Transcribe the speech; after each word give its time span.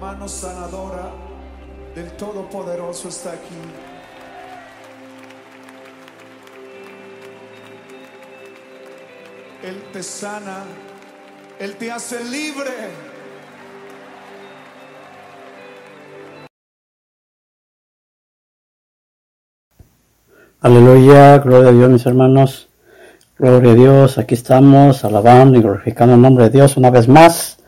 Mano 0.00 0.26
sanadora 0.26 1.12
del 1.94 2.10
Todopoderoso 2.12 3.08
está 3.08 3.32
aquí. 3.32 3.60
Él 9.62 9.82
te 9.92 10.02
sana, 10.02 10.64
Él 11.58 11.76
te 11.76 11.92
hace 11.92 12.24
libre. 12.24 12.70
Aleluya, 20.62 21.38
gloria 21.38 21.68
a 21.68 21.72
Dios 21.72 21.90
mis 21.90 22.06
hermanos, 22.06 22.68
gloria 23.38 23.72
a 23.72 23.74
Dios, 23.74 24.18
aquí 24.18 24.34
estamos 24.34 25.04
alabando 25.04 25.58
y 25.58 25.62
glorificando 25.62 26.14
el 26.14 26.22
nombre 26.22 26.44
de 26.44 26.50
Dios 26.50 26.78
una 26.78 26.90
vez 26.90 27.06
más, 27.08 27.58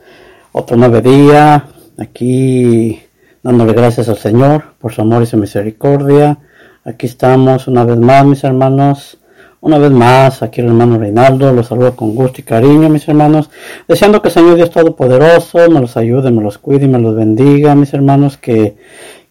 otro 0.51 0.77
nuevo 0.77 1.01
día, 1.01 1.72
aquí 1.97 3.01
dándole 3.41 3.73
gracias 3.73 4.09
al 4.09 4.17
Señor 4.17 4.63
por 4.79 4.93
su 4.93 5.01
amor 5.01 5.23
y 5.23 5.25
su 5.25 5.37
misericordia, 5.37 6.39
aquí 6.85 7.05
estamos 7.05 7.67
una 7.67 7.83
vez 7.83 7.97
más 7.97 8.25
mis 8.25 8.43
hermanos, 8.43 9.17
una 9.59 9.77
vez 9.77 9.91
más, 9.91 10.43
aquí 10.43 10.61
el 10.61 10.67
hermano 10.67 10.97
Reinaldo, 10.97 11.51
los 11.53 11.67
saludo 11.67 11.95
con 11.95 12.15
gusto 12.15 12.41
y 12.41 12.43
cariño 12.43 12.89
mis 12.89 13.07
hermanos, 13.07 13.49
deseando 13.87 14.21
que 14.21 14.29
el 14.29 14.33
Señor 14.33 14.55
Dios 14.55 14.71
Todopoderoso 14.71 15.69
me 15.69 15.79
los 15.79 15.95
ayude, 15.97 16.31
me 16.31 16.41
los 16.41 16.57
cuide 16.57 16.85
y 16.85 16.89
me 16.89 16.99
los 16.99 17.15
bendiga 17.15 17.75
mis 17.75 17.93
hermanos, 17.93 18.37
que, 18.37 18.75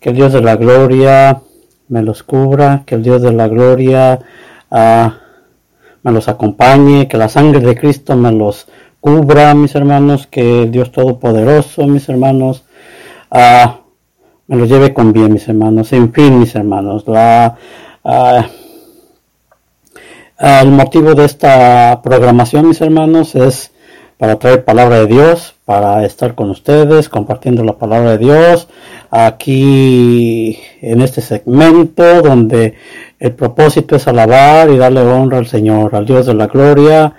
que 0.01 0.11
el 0.11 0.17
Dios 0.17 0.33
de 0.33 0.41
la 0.41 0.57
gloria 0.57 1.41
me 1.89 2.03
los 2.03 2.23
cubra, 2.23 2.85
que 2.87 2.95
el 2.95 3.03
Dios 3.03 3.21
de 3.23 3.33
la 3.33 3.49
gloria 3.49 4.21
ah, 4.71 5.19
me 6.03 6.13
los 6.13 6.29
acompañe, 6.29 7.09
que 7.09 7.19
la 7.19 7.29
sangre 7.29 7.61
de 7.61 7.77
Cristo 7.77 8.17
me 8.17 8.33
los 8.33 8.67
cubra, 9.03 9.53
mis 9.55 9.75
hermanos, 9.75 10.29
que 10.29 10.63
el 10.63 10.71
Dios 10.71 10.93
Todopoderoso, 10.93 11.89
mis 11.89 12.09
hermanos, 12.09 12.63
ah, 13.33 13.81
me 14.47 14.57
los 14.57 14.69
lleve 14.69 14.95
con 14.95 15.13
bien, 15.13 15.33
mis 15.33 15.49
hermanos. 15.49 15.93
En 15.93 16.13
fin, 16.13 16.39
mis 16.39 16.55
hermanos, 16.55 17.09
la, 17.09 17.57
ah, 18.05 18.47
el 20.39 20.71
motivo 20.71 21.15
de 21.15 21.25
esta 21.25 22.01
programación, 22.01 22.69
mis 22.69 22.81
hermanos, 22.81 23.35
es 23.35 23.73
para 24.19 24.39
traer 24.39 24.65
palabra 24.65 25.01
de 25.01 25.09
Dios, 25.09 25.57
para 25.65 26.05
estar 26.05 26.37
con 26.37 26.51
ustedes, 26.51 27.09
compartiendo 27.09 27.65
la 27.65 27.73
palabra 27.73 28.13
de 28.13 28.19
Dios, 28.19 28.69
aquí 29.11 30.61
en 30.81 31.03
este 31.03 31.23
segmento 31.23 32.23
donde 32.23 32.75
el 33.19 33.33
propósito 33.33 33.97
es 33.97 34.07
alabar 34.07 34.71
y 34.71 34.77
darle 34.77 35.01
honra 35.01 35.39
al 35.39 35.49
Señor, 35.49 35.97
al 35.97 36.07
Dios 36.07 36.27
de 36.27 36.35
la 36.35 36.47
gloria, 36.47 37.17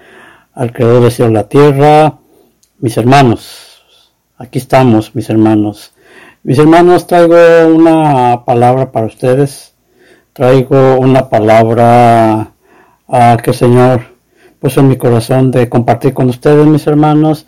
al 0.56 0.72
Creador 0.72 1.02
del 1.02 1.12
cielo 1.12 1.32
la 1.32 1.48
tierra. 1.48 2.20
Mis 2.80 2.98
hermanos, 2.98 3.84
aquí 4.38 4.60
estamos, 4.60 5.16
mis 5.16 5.30
hermanos. 5.30 5.94
Mis 6.44 6.60
hermanos, 6.60 7.08
traigo 7.08 7.36
una 7.74 8.44
palabra 8.46 8.92
para 8.92 9.08
ustedes. 9.08 9.74
Traigo 10.34 10.98
una 10.98 11.30
palabra 11.30 12.54
ah, 13.08 13.38
que 13.42 13.52
el 13.52 13.56
Señor 13.56 14.02
puso 14.60 14.80
en 14.80 14.90
mi 14.90 14.98
corazón 14.98 15.52
de 15.52 15.70
compartir 15.70 16.14
con 16.14 16.30
ustedes, 16.30 16.66
mis 16.66 16.88
hermanos, 16.88 17.46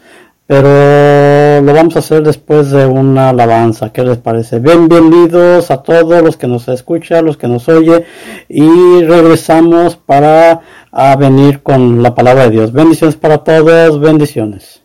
pero 0.48 1.62
lo 1.62 1.74
vamos 1.74 1.96
a 1.96 2.00
hacer 2.00 2.22
después 2.22 2.70
de 2.70 2.86
una 2.86 3.30
alabanza. 3.30 3.92
¿Qué 3.92 4.04
les 4.04 4.18
parece? 4.20 4.60
Bienvenidos 4.60 5.72
a 5.72 5.82
todos 5.82 6.22
los 6.22 6.38
que 6.38 6.48
nos 6.48 6.68
escuchan, 6.68 7.26
los 7.26 7.38
que 7.38 7.48
nos 7.48 7.68
oye, 7.68 8.06
y 8.48 9.02
regresamos 9.04 9.96
para 9.96 10.62
a 10.98 11.14
venir 11.18 11.62
con 11.62 12.02
la 12.02 12.16
palabra 12.16 12.46
de 12.46 12.52
Dios. 12.52 12.72
Bendiciones 12.72 13.18
para 13.18 13.40
todos, 13.40 14.00
bendiciones. 14.00 14.85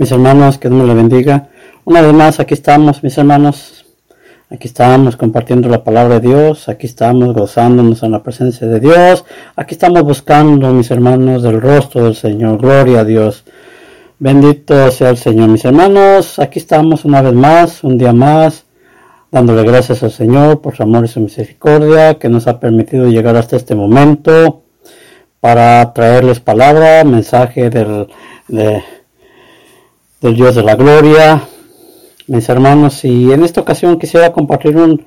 Mis 0.00 0.10
hermanos, 0.12 0.56
que 0.56 0.70
Dios 0.70 0.82
me 0.82 0.94
bendiga. 0.94 1.48
Una 1.84 2.00
vez 2.00 2.14
más, 2.14 2.40
aquí 2.40 2.54
estamos, 2.54 3.02
mis 3.02 3.18
hermanos. 3.18 3.84
Aquí 4.48 4.66
estamos 4.66 5.14
compartiendo 5.16 5.68
la 5.68 5.84
palabra 5.84 6.18
de 6.18 6.28
Dios. 6.28 6.70
Aquí 6.70 6.86
estamos 6.86 7.34
gozándonos 7.34 8.02
en 8.02 8.12
la 8.12 8.22
presencia 8.22 8.66
de 8.66 8.80
Dios. 8.80 9.26
Aquí 9.56 9.74
estamos 9.74 10.02
buscando, 10.02 10.72
mis 10.72 10.90
hermanos, 10.90 11.42
del 11.42 11.60
rostro 11.60 12.04
del 12.04 12.14
Señor. 12.14 12.56
Gloria 12.56 13.00
a 13.00 13.04
Dios. 13.04 13.44
Bendito 14.18 14.90
sea 14.90 15.10
el 15.10 15.18
Señor, 15.18 15.50
mis 15.50 15.66
hermanos. 15.66 16.38
Aquí 16.38 16.58
estamos 16.58 17.04
una 17.04 17.20
vez 17.20 17.34
más, 17.34 17.84
un 17.84 17.98
día 17.98 18.14
más, 18.14 18.64
dándole 19.30 19.62
gracias 19.64 20.02
al 20.02 20.10
Señor 20.12 20.62
por 20.62 20.74
su 20.74 20.82
amor 20.82 21.04
y 21.04 21.08
su 21.08 21.20
misericordia 21.20 22.14
que 22.14 22.30
nos 22.30 22.46
ha 22.46 22.58
permitido 22.58 23.06
llegar 23.06 23.36
hasta 23.36 23.56
este 23.56 23.74
momento 23.74 24.62
para 25.40 25.92
traerles 25.92 26.40
palabra, 26.40 27.04
mensaje 27.04 27.68
del, 27.68 28.08
de- 28.48 28.82
del 30.20 30.34
Dios 30.34 30.54
de 30.54 30.62
la 30.62 30.74
gloria, 30.74 31.42
mis 32.26 32.48
hermanos. 32.48 33.04
Y 33.04 33.32
en 33.32 33.44
esta 33.44 33.60
ocasión 33.60 33.98
quisiera 33.98 34.32
compartir 34.32 34.76
un, 34.76 35.06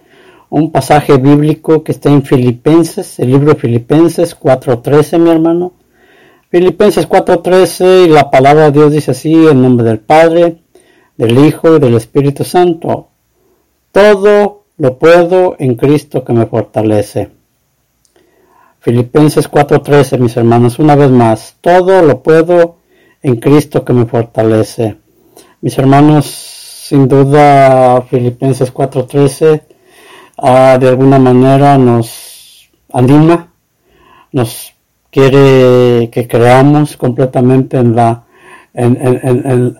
un 0.49 0.71
pasaje 0.71 1.17
bíblico 1.17 1.83
que 1.83 1.91
está 1.91 2.09
en 2.09 2.23
Filipenses, 2.23 3.19
el 3.19 3.31
libro 3.31 3.53
de 3.53 3.59
Filipenses 3.59 4.39
4.13, 4.39 5.19
mi 5.19 5.29
hermano. 5.29 5.73
Filipenses 6.53 7.09
4:13 7.09 8.05
y 8.05 8.09
la 8.09 8.29
palabra 8.29 8.65
de 8.65 8.73
Dios 8.73 8.91
dice 8.91 9.09
así, 9.09 9.33
en 9.33 9.63
nombre 9.63 9.83
del 9.83 9.97
Padre, 9.97 10.61
del 11.17 11.43
Hijo 11.43 11.75
y 11.75 11.79
del 11.79 11.95
Espíritu 11.95 12.43
Santo. 12.43 13.07
Todo 13.91 14.65
lo 14.77 14.99
puedo 14.99 15.55
en 15.57 15.73
Cristo 15.73 16.23
que 16.23 16.31
me 16.33 16.45
fortalece. 16.45 17.31
Filipenses 18.81 19.49
4:13, 19.49 20.19
mis 20.19 20.37
hermanos, 20.37 20.77
una 20.77 20.95
vez 20.95 21.09
más, 21.09 21.55
todo 21.59 22.03
lo 22.03 22.21
puedo 22.21 22.77
en 23.23 23.37
Cristo 23.37 23.83
que 23.83 23.93
me 23.93 24.05
fortalece. 24.05 24.97
Mis 25.63 25.77
hermanos, 25.77 26.25
sin 26.89 27.03
duda, 27.07 28.01
Filipenses 28.09 28.69
4:13 28.73 29.61
ah, 30.37 30.77
de 30.81 30.87
alguna 30.89 31.19
manera 31.19 31.77
nos 31.77 32.69
anima, 33.01 33.37
nos 34.37 34.73
quiere 35.09 36.09
que 36.11 36.27
creamos 36.27 36.97
completamente 36.97 37.77
en 37.77 37.95
la 37.95 38.09
en, 38.73 38.91
en- 39.07 39.21
en- 39.51 39.77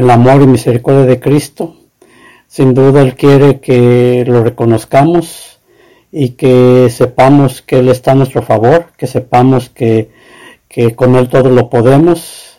el 0.00 0.10
amor 0.10 0.42
y 0.42 0.46
misericordia 0.46 1.06
de 1.06 1.20
Cristo. 1.20 1.62
Sin 2.46 2.72
duda 2.74 3.02
Él 3.02 3.14
quiere 3.16 3.60
que 3.60 4.24
lo 4.26 4.42
reconozcamos 4.44 5.60
y 6.12 6.30
que 6.40 6.88
sepamos 6.90 7.60
que 7.62 7.80
Él 7.80 7.88
está 7.88 8.12
a 8.12 8.16
nuestro 8.20 8.42
favor, 8.42 8.92
que 8.96 9.06
sepamos 9.08 9.68
que 9.68 10.10
con 10.96 11.14
Él 11.16 11.28
todo 11.28 11.50
lo 11.50 11.68
podemos, 11.70 12.53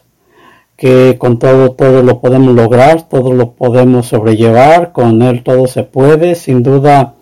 que 0.77 1.17
con 1.17 1.39
todo 1.39 1.71
todo 1.71 2.03
lo 2.03 2.19
podemos 2.19 2.53
lograr, 2.53 3.07
todo 3.07 3.33
lo 3.33 3.51
podemos 3.53 4.07
sobrellevar, 4.07 4.91
con 4.91 5.21
Él 5.21 5.43
todo 5.43 5.67
se 5.67 5.83
puede, 5.83 6.35
sin 6.35 6.63
duda, 6.63 7.15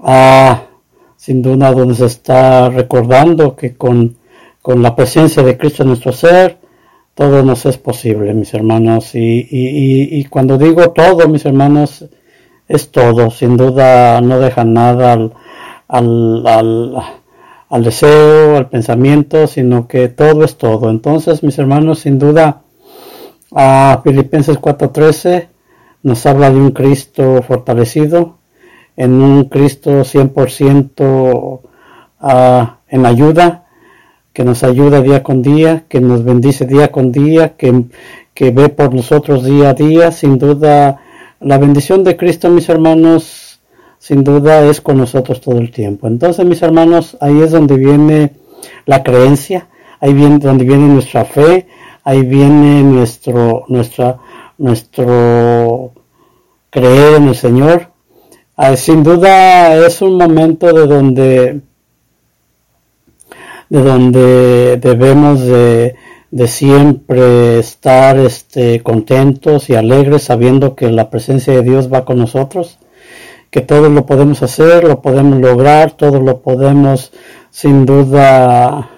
ah, 0.00 0.62
sin 1.16 1.42
duda 1.42 1.72
donde 1.72 1.94
se 1.94 2.06
está 2.06 2.68
recordando 2.70 3.56
que 3.56 3.76
con, 3.76 4.16
con 4.62 4.82
la 4.82 4.94
presencia 4.94 5.42
de 5.42 5.56
Cristo 5.56 5.82
en 5.82 5.88
nuestro 5.88 6.12
ser, 6.12 6.58
todo 7.14 7.42
nos 7.42 7.66
es 7.66 7.78
posible, 7.78 8.32
mis 8.32 8.54
hermanos. 8.54 9.14
Y, 9.14 9.48
y- 9.50 10.24
cuando 10.26 10.56
digo 10.56 10.90
todo, 10.90 11.26
mis 11.28 11.44
hermanos, 11.46 12.04
es 12.68 12.90
todo. 12.92 13.30
Sin 13.30 13.56
duda 13.56 14.20
no 14.20 14.38
deja 14.38 14.62
nada 14.64 15.14
al, 15.14 15.32
al, 16.46 16.96
al 17.68 17.84
deseo, 17.84 18.56
al 18.56 18.68
pensamiento, 18.68 19.46
sino 19.46 19.86
que 19.88 20.08
todo 20.08 20.44
es 20.44 20.56
todo. 20.56 20.90
Entonces, 20.90 21.42
mis 21.42 21.58
hermanos, 21.58 22.00
sin 22.00 22.18
duda, 22.18 22.62
a 23.52 24.00
Filipenses 24.04 24.58
4:13 24.58 25.48
nos 26.02 26.24
habla 26.26 26.50
de 26.50 26.56
un 26.56 26.70
Cristo 26.70 27.42
fortalecido, 27.42 28.36
en 28.96 29.20
un 29.20 29.44
Cristo 29.44 30.04
100% 30.04 31.60
ah, 32.20 32.78
en 32.88 33.06
ayuda, 33.06 33.66
que 34.32 34.44
nos 34.44 34.62
ayuda 34.64 35.00
día 35.00 35.22
con 35.22 35.42
día, 35.42 35.84
que 35.88 36.00
nos 36.00 36.24
bendice 36.24 36.64
día 36.66 36.90
con 36.92 37.12
día, 37.12 37.56
que, 37.56 37.84
que 38.34 38.50
ve 38.50 38.68
por 38.68 38.94
nosotros 38.94 39.44
día 39.44 39.70
a 39.70 39.74
día. 39.74 40.12
Sin 40.12 40.38
duda, 40.38 41.00
la 41.40 41.58
bendición 41.58 42.04
de 42.04 42.16
Cristo, 42.16 42.48
mis 42.48 42.68
hermanos, 42.68 43.47
sin 43.98 44.24
duda 44.24 44.64
es 44.64 44.80
con 44.80 44.98
nosotros 44.98 45.40
todo 45.40 45.58
el 45.58 45.70
tiempo. 45.70 46.06
Entonces, 46.06 46.44
mis 46.44 46.62
hermanos, 46.62 47.16
ahí 47.20 47.40
es 47.40 47.50
donde 47.50 47.76
viene 47.76 48.32
la 48.86 49.02
creencia, 49.02 49.68
ahí 50.00 50.12
viene 50.14 50.38
donde 50.38 50.64
viene 50.64 50.86
nuestra 50.86 51.24
fe, 51.24 51.66
ahí 52.04 52.22
viene 52.22 52.82
nuestro, 52.82 53.64
nuestra, 53.68 54.18
nuestro 54.58 55.92
creer 56.70 57.16
en 57.16 57.28
el 57.28 57.36
Señor. 57.36 57.88
Ah, 58.56 58.76
sin 58.76 59.02
duda 59.02 59.76
es 59.86 60.02
un 60.02 60.16
momento 60.16 60.72
de 60.72 60.86
donde 60.86 61.60
de 63.68 63.82
donde 63.82 64.78
debemos 64.78 65.40
de, 65.40 65.94
de 66.30 66.48
siempre 66.48 67.58
estar 67.58 68.18
este, 68.18 68.82
contentos 68.82 69.68
y 69.68 69.74
alegres 69.74 70.24
sabiendo 70.24 70.74
que 70.74 70.90
la 70.90 71.10
presencia 71.10 71.52
de 71.54 71.62
Dios 71.62 71.92
va 71.92 72.04
con 72.04 72.18
nosotros, 72.18 72.78
que 73.50 73.60
todo 73.60 73.88
lo 73.88 74.06
podemos 74.06 74.42
hacer, 74.42 74.84
lo 74.84 75.00
podemos 75.00 75.40
lograr, 75.40 75.92
todo 75.92 76.20
lo 76.20 76.40
podemos 76.40 77.12
sin 77.50 77.86
duda 77.86 78.90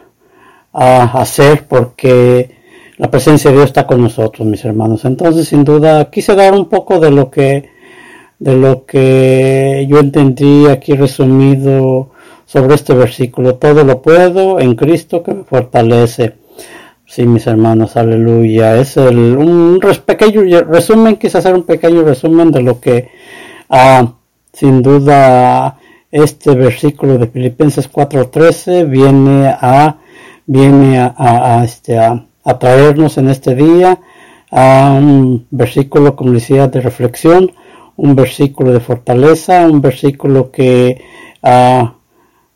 a 0.72 1.02
hacer 1.20 1.66
porque 1.68 2.56
la 2.98 3.10
presencia 3.10 3.50
de 3.50 3.56
Dios 3.56 3.70
está 3.70 3.86
con 3.86 4.02
nosotros, 4.02 4.46
mis 4.46 4.64
hermanos. 4.64 5.04
Entonces, 5.04 5.48
sin 5.48 5.64
duda, 5.64 6.10
quise 6.10 6.34
dar 6.34 6.54
un 6.54 6.68
poco 6.68 6.98
de 7.00 7.10
lo 7.10 7.30
que 7.30 7.70
de 8.38 8.56
lo 8.56 8.86
que 8.86 9.86
yo 9.88 9.98
entendí 10.00 10.66
aquí 10.66 10.94
resumido 10.94 12.10
sobre 12.46 12.74
este 12.74 12.94
versículo. 12.94 13.56
Todo 13.56 13.84
lo 13.84 14.02
puedo 14.02 14.58
en 14.58 14.74
Cristo 14.74 15.22
que 15.22 15.34
me 15.34 15.44
fortalece. 15.44 16.34
Sí, 17.06 17.26
mis 17.26 17.46
hermanos, 17.46 17.96
aleluya. 17.96 18.76
Es 18.76 18.96
el, 18.96 19.36
un 19.36 19.78
pequeño 20.04 20.42
resumen, 20.62 21.16
quise 21.16 21.38
hacer 21.38 21.54
un 21.54 21.64
pequeño 21.64 22.02
resumen 22.02 22.50
de 22.50 22.62
lo 22.62 22.80
que, 22.80 23.08
ah, 23.68 24.14
sin 24.52 24.82
duda, 24.82 25.78
este 26.10 26.54
versículo 26.54 27.18
de 27.18 27.26
Filipenses 27.28 27.90
4:13 27.90 28.84
viene 28.88 29.46
a, 29.48 29.98
viene 30.46 30.98
a, 30.98 31.62
este, 31.64 31.98
a 31.98 32.58
traernos 32.58 33.18
en 33.18 33.28
este 33.28 33.54
día 33.54 34.00
a 34.50 34.92
un 34.98 35.46
versículo, 35.50 36.16
como 36.16 36.32
decía, 36.32 36.66
de 36.68 36.80
reflexión, 36.80 37.52
un 37.96 38.16
versículo 38.16 38.72
de 38.72 38.80
fortaleza, 38.80 39.66
un 39.66 39.80
versículo 39.80 40.50
que 40.50 41.02
ah, 41.42 41.94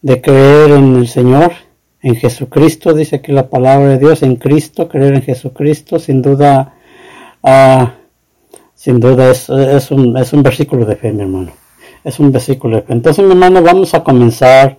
de 0.03 0.21
creer 0.21 0.73
en 0.73 0.97
el 0.97 1.09
Señor, 1.09 1.53
en 2.03 2.17
Jesucristo, 2.17 2.93
dice 2.93 3.17
aquí 3.17 3.33
la 3.33 3.49
palabra 3.49 3.89
de 3.89 3.99
Dios, 3.99 4.23
en 4.23 4.37
Cristo, 4.37 4.89
creer 4.89 5.15
en 5.15 5.23
Jesucristo, 5.23 5.99
sin 5.99 6.21
duda, 6.21 6.75
ah, 7.43 7.95
sin 8.75 9.01
duda 9.01 9.31
es, 9.31 9.49
es 9.49 9.91
un, 9.91 10.17
es 10.17 10.33
un 10.33 10.43
versículo 10.43 10.85
de 10.85 10.97
fe, 10.97 11.13
mi 11.13 11.23
hermano. 11.23 11.64
Es 12.05 12.21
un 12.21 12.31
versículo. 12.31 12.85
Entonces, 12.89 13.25
mi 13.25 13.33
hermano, 13.33 13.63
vamos 13.63 13.95
a 13.95 14.05
comenzar 14.05 14.79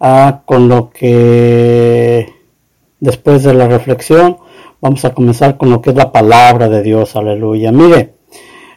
ah, 0.00 0.42
con 0.44 0.68
lo 0.68 0.90
que 0.90 2.34
después 3.00 3.44
de 3.44 3.54
la 3.54 3.68
reflexión, 3.68 4.38
vamos 4.80 5.04
a 5.04 5.14
comenzar 5.14 5.56
con 5.56 5.70
lo 5.70 5.80
que 5.80 5.90
es 5.90 5.96
la 5.96 6.12
palabra 6.12 6.68
de 6.68 6.82
Dios, 6.82 7.14
aleluya. 7.16 7.72
Mire, 7.72 8.14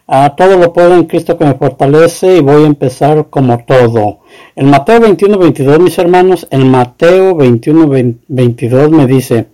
ah, 0.07 0.35
todo 0.37 0.57
lo 0.57 0.73
puedo 0.73 0.95
en 0.95 1.05
Cristo 1.05 1.37
que 1.37 1.45
me 1.45 1.55
fortalece 1.55 2.37
y 2.37 2.41
voy 2.41 2.63
a 2.63 2.67
empezar 2.67 3.27
como 3.29 3.63
todo. 3.65 4.19
En 4.55 4.69
Mateo 4.69 4.99
21, 4.99 5.37
22, 5.37 5.79
mis 5.79 5.97
hermanos, 5.97 6.47
en 6.51 6.69
Mateo 6.69 7.35
21, 7.35 7.89
22 8.27 8.91
me 8.91 9.07
dice, 9.07 9.47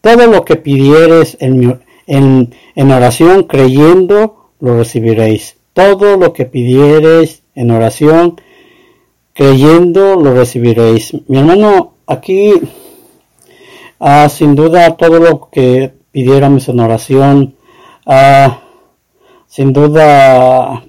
todo 0.00 0.26
lo 0.26 0.44
que 0.44 0.56
pidieres 0.56 1.36
en, 1.40 1.80
en, 2.06 2.90
oración 2.90 3.44
creyendo, 3.44 4.50
lo 4.60 4.78
recibiréis. 4.78 5.56
Todo 5.72 6.16
lo 6.16 6.32
que 6.32 6.44
pidiereis 6.44 7.41
en 7.54 7.70
oración 7.70 8.40
creyendo, 9.34 10.16
lo 10.16 10.34
recibiréis. 10.34 11.14
Mi 11.28 11.38
hermano, 11.38 11.94
aquí 12.06 12.54
Ah, 14.04 14.28
sin 14.28 14.56
duda, 14.56 14.96
todo 14.96 15.20
lo 15.20 15.48
que 15.48 15.94
pidiéramos 16.10 16.68
en 16.68 16.80
oración, 16.80 17.54
ah, 18.04 18.58
sin 19.46 19.72
duda, 19.72 20.82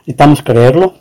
necesitamos 0.00 0.42
creerlo, 0.42 0.92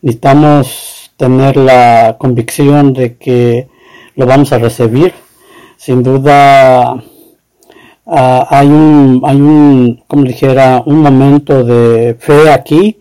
necesitamos 0.00 1.10
tener 1.16 1.56
la 1.56 2.14
convicción 2.16 2.92
de 2.92 3.16
que 3.16 3.68
lo 4.14 4.24
vamos 4.24 4.52
a 4.52 4.58
recibir. 4.58 5.14
Sin 5.76 6.04
duda, 6.04 7.02
ah, 8.06 8.46
hay 8.50 8.68
un, 8.68 9.20
hay 9.24 9.40
un, 9.40 10.04
como 10.06 10.22
dijera, 10.22 10.80
un 10.86 11.02
momento 11.02 11.64
de 11.64 12.14
fe 12.20 12.52
aquí 12.52 12.97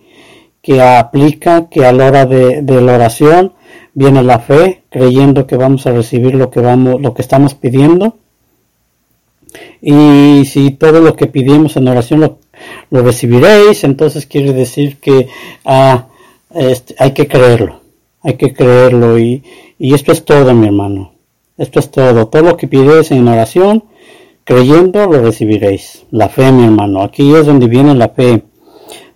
que 0.67 0.81
aplica 0.81 1.69
que 1.69 1.85
a 1.85 1.93
la 1.93 2.07
hora 2.07 2.25
de, 2.25 2.61
la 2.61 2.95
oración 2.95 3.53
viene 3.93 4.21
la 4.21 4.39
fe, 4.39 4.83
creyendo 4.89 5.47
que 5.47 5.55
vamos 5.55 5.87
a 5.87 5.93
recibir 5.93 6.35
lo 6.35 6.49
que 6.49 6.59
vamos, 6.59 6.99
lo 6.99 7.13
que 7.13 7.21
estamos 7.21 7.53
pidiendo. 7.53 8.17
Y 9.81 10.43
si 10.43 10.71
todo 10.71 10.99
lo 10.99 11.15
que 11.15 11.27
pidimos 11.27 11.77
en 11.77 11.87
oración 11.87 12.19
lo, 12.19 13.01
recibiréis, 13.01 13.85
entonces 13.85 14.25
quiere 14.25 14.51
decir 14.51 14.97
que 14.97 15.29
ah, 15.63 16.07
este, 16.53 16.95
hay 16.99 17.11
que 17.11 17.29
creerlo, 17.29 17.79
hay 18.21 18.33
que 18.33 18.53
creerlo. 18.53 19.17
Y, 19.17 19.43
y 19.79 19.93
esto 19.93 20.11
es 20.11 20.25
todo, 20.25 20.53
mi 20.53 20.67
hermano. 20.67 21.13
Esto 21.57 21.79
es 21.79 21.89
todo. 21.89 22.27
Todo 22.27 22.41
lo 22.41 22.57
que 22.57 22.67
pidéis 22.67 23.11
en 23.11 23.25
oración, 23.25 23.85
creyendo, 24.43 25.05
lo 25.05 25.21
recibiréis. 25.21 26.03
La 26.11 26.27
fe, 26.27 26.51
mi 26.51 26.65
hermano. 26.65 27.03
Aquí 27.03 27.33
es 27.33 27.45
donde 27.45 27.67
viene 27.67 27.95
la 27.95 28.09
fe. 28.09 28.43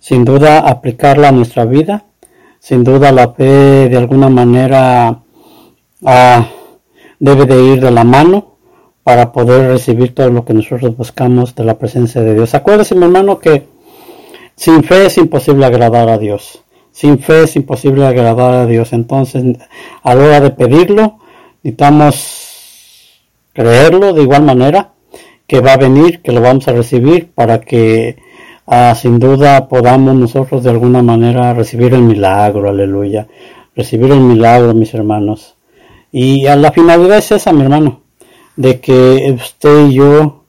Sin 0.02 0.24
duda, 0.24 0.58
aplicarla 0.58 1.28
a 1.28 1.32
nuestra 1.32 1.64
vida. 1.64 2.06
Sin 2.58 2.82
duda, 2.82 3.12
la 3.12 3.34
fe 3.34 3.88
de 3.88 3.96
alguna 3.96 4.28
manera 4.28 5.22
ah, 6.04 6.48
debe 7.20 7.46
de 7.46 7.62
ir 7.62 7.80
de 7.80 7.92
la 7.92 8.02
mano 8.02 8.56
para 9.04 9.30
poder 9.30 9.68
recibir 9.68 10.12
todo 10.12 10.28
lo 10.30 10.44
que 10.44 10.54
nosotros 10.54 10.96
buscamos 10.96 11.54
de 11.54 11.62
la 11.62 11.78
presencia 11.78 12.20
de 12.20 12.34
Dios. 12.34 12.52
Acuérdese, 12.52 12.96
mi 12.96 13.04
hermano, 13.04 13.38
que 13.38 13.68
sin 14.56 14.82
fe 14.82 15.06
es 15.06 15.18
imposible 15.18 15.66
agradar 15.66 16.08
a 16.08 16.18
Dios. 16.18 16.64
Sin 16.90 17.20
fe 17.20 17.44
es 17.44 17.54
imposible 17.54 18.04
agradar 18.04 18.54
a 18.54 18.66
Dios. 18.66 18.92
Entonces, 18.92 19.56
a 20.02 20.14
la 20.16 20.24
hora 20.24 20.40
de 20.40 20.50
pedirlo, 20.50 21.20
necesitamos 21.62 23.20
creerlo 23.52 24.12
de 24.12 24.22
igual 24.22 24.42
manera 24.42 24.94
que 25.46 25.60
va 25.60 25.74
a 25.74 25.76
venir, 25.76 26.22
que 26.22 26.32
lo 26.32 26.40
vamos 26.40 26.66
a 26.66 26.72
recibir 26.72 27.30
para 27.30 27.60
que 27.60 28.16
ah, 28.66 28.94
sin 28.94 29.18
duda 29.18 29.68
podamos 29.68 30.14
nosotros 30.14 30.64
de 30.64 30.70
alguna 30.70 31.02
manera 31.02 31.54
recibir 31.54 31.94
el 31.94 32.02
milagro, 32.02 32.68
aleluya. 32.68 33.26
Recibir 33.74 34.10
el 34.12 34.20
milagro, 34.20 34.74
mis 34.74 34.92
hermanos. 34.94 35.56
Y 36.10 36.46
a 36.46 36.56
la 36.56 36.72
finalidad 36.72 37.18
es 37.18 37.32
esa, 37.32 37.52
mi 37.52 37.62
hermano 37.62 38.02
de 38.56 38.80
que 38.80 39.34
usted 39.34 39.88
y 39.88 39.94
yo, 39.94 40.44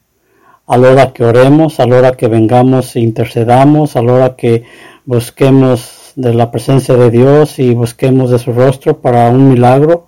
a 0.67 0.77
la 0.77 0.91
hora 0.91 1.13
que 1.13 1.23
oremos, 1.23 1.79
a 1.79 1.85
la 1.85 1.97
hora 1.97 2.11
que 2.13 2.27
vengamos 2.27 2.95
e 2.95 2.99
intercedamos, 3.01 3.95
a 3.95 4.01
la 4.01 4.13
hora 4.13 4.35
que 4.35 4.63
busquemos 5.05 6.13
de 6.15 6.33
la 6.33 6.51
presencia 6.51 6.95
de 6.95 7.09
Dios 7.09 7.59
y 7.59 7.73
busquemos 7.73 8.29
de 8.29 8.39
su 8.39 8.53
rostro 8.53 9.01
para 9.01 9.29
un 9.29 9.49
milagro, 9.49 10.07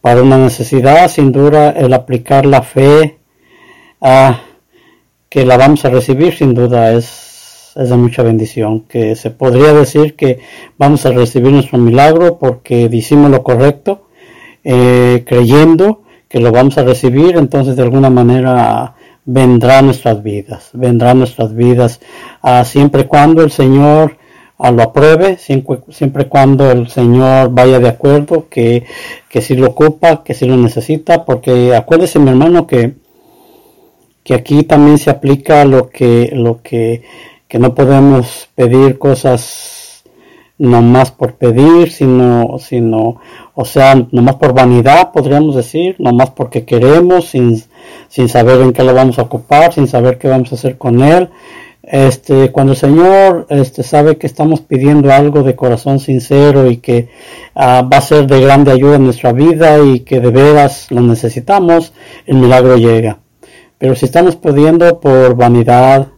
para 0.00 0.22
una 0.22 0.38
necesidad, 0.38 1.08
sin 1.08 1.32
duda 1.32 1.70
el 1.70 1.92
aplicar 1.92 2.46
la 2.46 2.62
fe 2.62 3.18
a 4.00 4.40
que 5.28 5.44
la 5.44 5.56
vamos 5.56 5.84
a 5.84 5.90
recibir, 5.90 6.34
sin 6.34 6.54
duda 6.54 6.92
es, 6.92 7.31
es 7.76 7.88
de 7.88 7.96
mucha 7.96 8.22
bendición, 8.22 8.80
que 8.80 9.16
se 9.16 9.30
podría 9.30 9.72
decir 9.72 10.14
que 10.14 10.40
vamos 10.78 11.06
a 11.06 11.10
recibir 11.10 11.52
nuestro 11.52 11.78
milagro 11.78 12.38
porque 12.38 12.88
decimos 12.88 13.30
lo 13.30 13.42
correcto, 13.42 14.08
eh, 14.64 15.24
creyendo 15.26 16.02
que 16.28 16.40
lo 16.40 16.52
vamos 16.52 16.78
a 16.78 16.82
recibir, 16.82 17.36
entonces 17.36 17.76
de 17.76 17.82
alguna 17.82 18.10
manera 18.10 18.94
vendrá 19.24 19.82
nuestras 19.82 20.22
vidas, 20.22 20.70
vendrá 20.72 21.14
nuestras 21.14 21.54
vidas, 21.54 22.00
ah, 22.42 22.64
siempre 22.64 23.06
cuando 23.06 23.42
el 23.42 23.50
Señor 23.50 24.16
ah, 24.58 24.70
lo 24.70 24.82
apruebe, 24.82 25.36
siempre, 25.36 25.80
siempre 25.90 26.28
cuando 26.28 26.70
el 26.70 26.88
Señor 26.88 27.50
vaya 27.50 27.78
de 27.78 27.88
acuerdo, 27.88 28.48
que, 28.48 28.84
que 29.28 29.40
si 29.40 29.54
lo 29.54 29.68
ocupa, 29.68 30.22
que 30.24 30.34
si 30.34 30.46
lo 30.46 30.56
necesita, 30.56 31.24
porque 31.24 31.74
acuérdese 31.74 32.18
mi 32.18 32.30
hermano 32.30 32.66
que, 32.66 32.94
que 34.24 34.34
aquí 34.34 34.62
también 34.62 34.98
se 34.98 35.10
aplica 35.10 35.64
lo 35.64 35.90
que, 35.90 36.30
lo 36.32 36.62
que, 36.62 37.02
que 37.52 37.58
no 37.58 37.74
podemos 37.74 38.48
pedir 38.54 38.98
cosas 38.98 40.04
no 40.56 40.80
más 40.80 41.10
por 41.10 41.34
pedir, 41.34 41.92
sino, 41.92 42.56
sino, 42.58 43.20
o 43.54 43.64
sea, 43.66 43.94
no 44.10 44.22
más 44.22 44.36
por 44.36 44.54
vanidad, 44.54 45.12
podríamos 45.12 45.54
decir, 45.54 45.96
no 45.98 46.14
más 46.14 46.30
porque 46.30 46.64
queremos, 46.64 47.26
sin, 47.26 47.62
sin 48.08 48.30
saber 48.30 48.62
en 48.62 48.72
qué 48.72 48.82
lo 48.82 48.94
vamos 48.94 49.18
a 49.18 49.22
ocupar, 49.24 49.70
sin 49.70 49.86
saber 49.86 50.16
qué 50.16 50.28
vamos 50.28 50.50
a 50.50 50.54
hacer 50.54 50.78
con 50.78 51.02
él. 51.02 51.28
Este, 51.82 52.50
cuando 52.50 52.72
el 52.72 52.78
Señor 52.78 53.46
este, 53.50 53.82
sabe 53.82 54.16
que 54.16 54.26
estamos 54.26 54.62
pidiendo 54.62 55.12
algo 55.12 55.42
de 55.42 55.54
corazón 55.54 55.98
sincero 55.98 56.70
y 56.70 56.78
que 56.78 57.10
ah, 57.54 57.82
va 57.82 57.98
a 57.98 58.00
ser 58.00 58.26
de 58.28 58.40
grande 58.40 58.72
ayuda 58.72 58.96
en 58.96 59.04
nuestra 59.04 59.34
vida 59.34 59.78
y 59.78 60.00
que 60.00 60.20
de 60.20 60.30
veras 60.30 60.90
lo 60.90 61.02
necesitamos, 61.02 61.92
el 62.24 62.36
milagro 62.36 62.78
llega. 62.78 63.18
Pero 63.76 63.94
si 63.94 64.06
estamos 64.06 64.36
pidiendo 64.36 65.00
por 65.00 65.36
vanidad, 65.36 66.11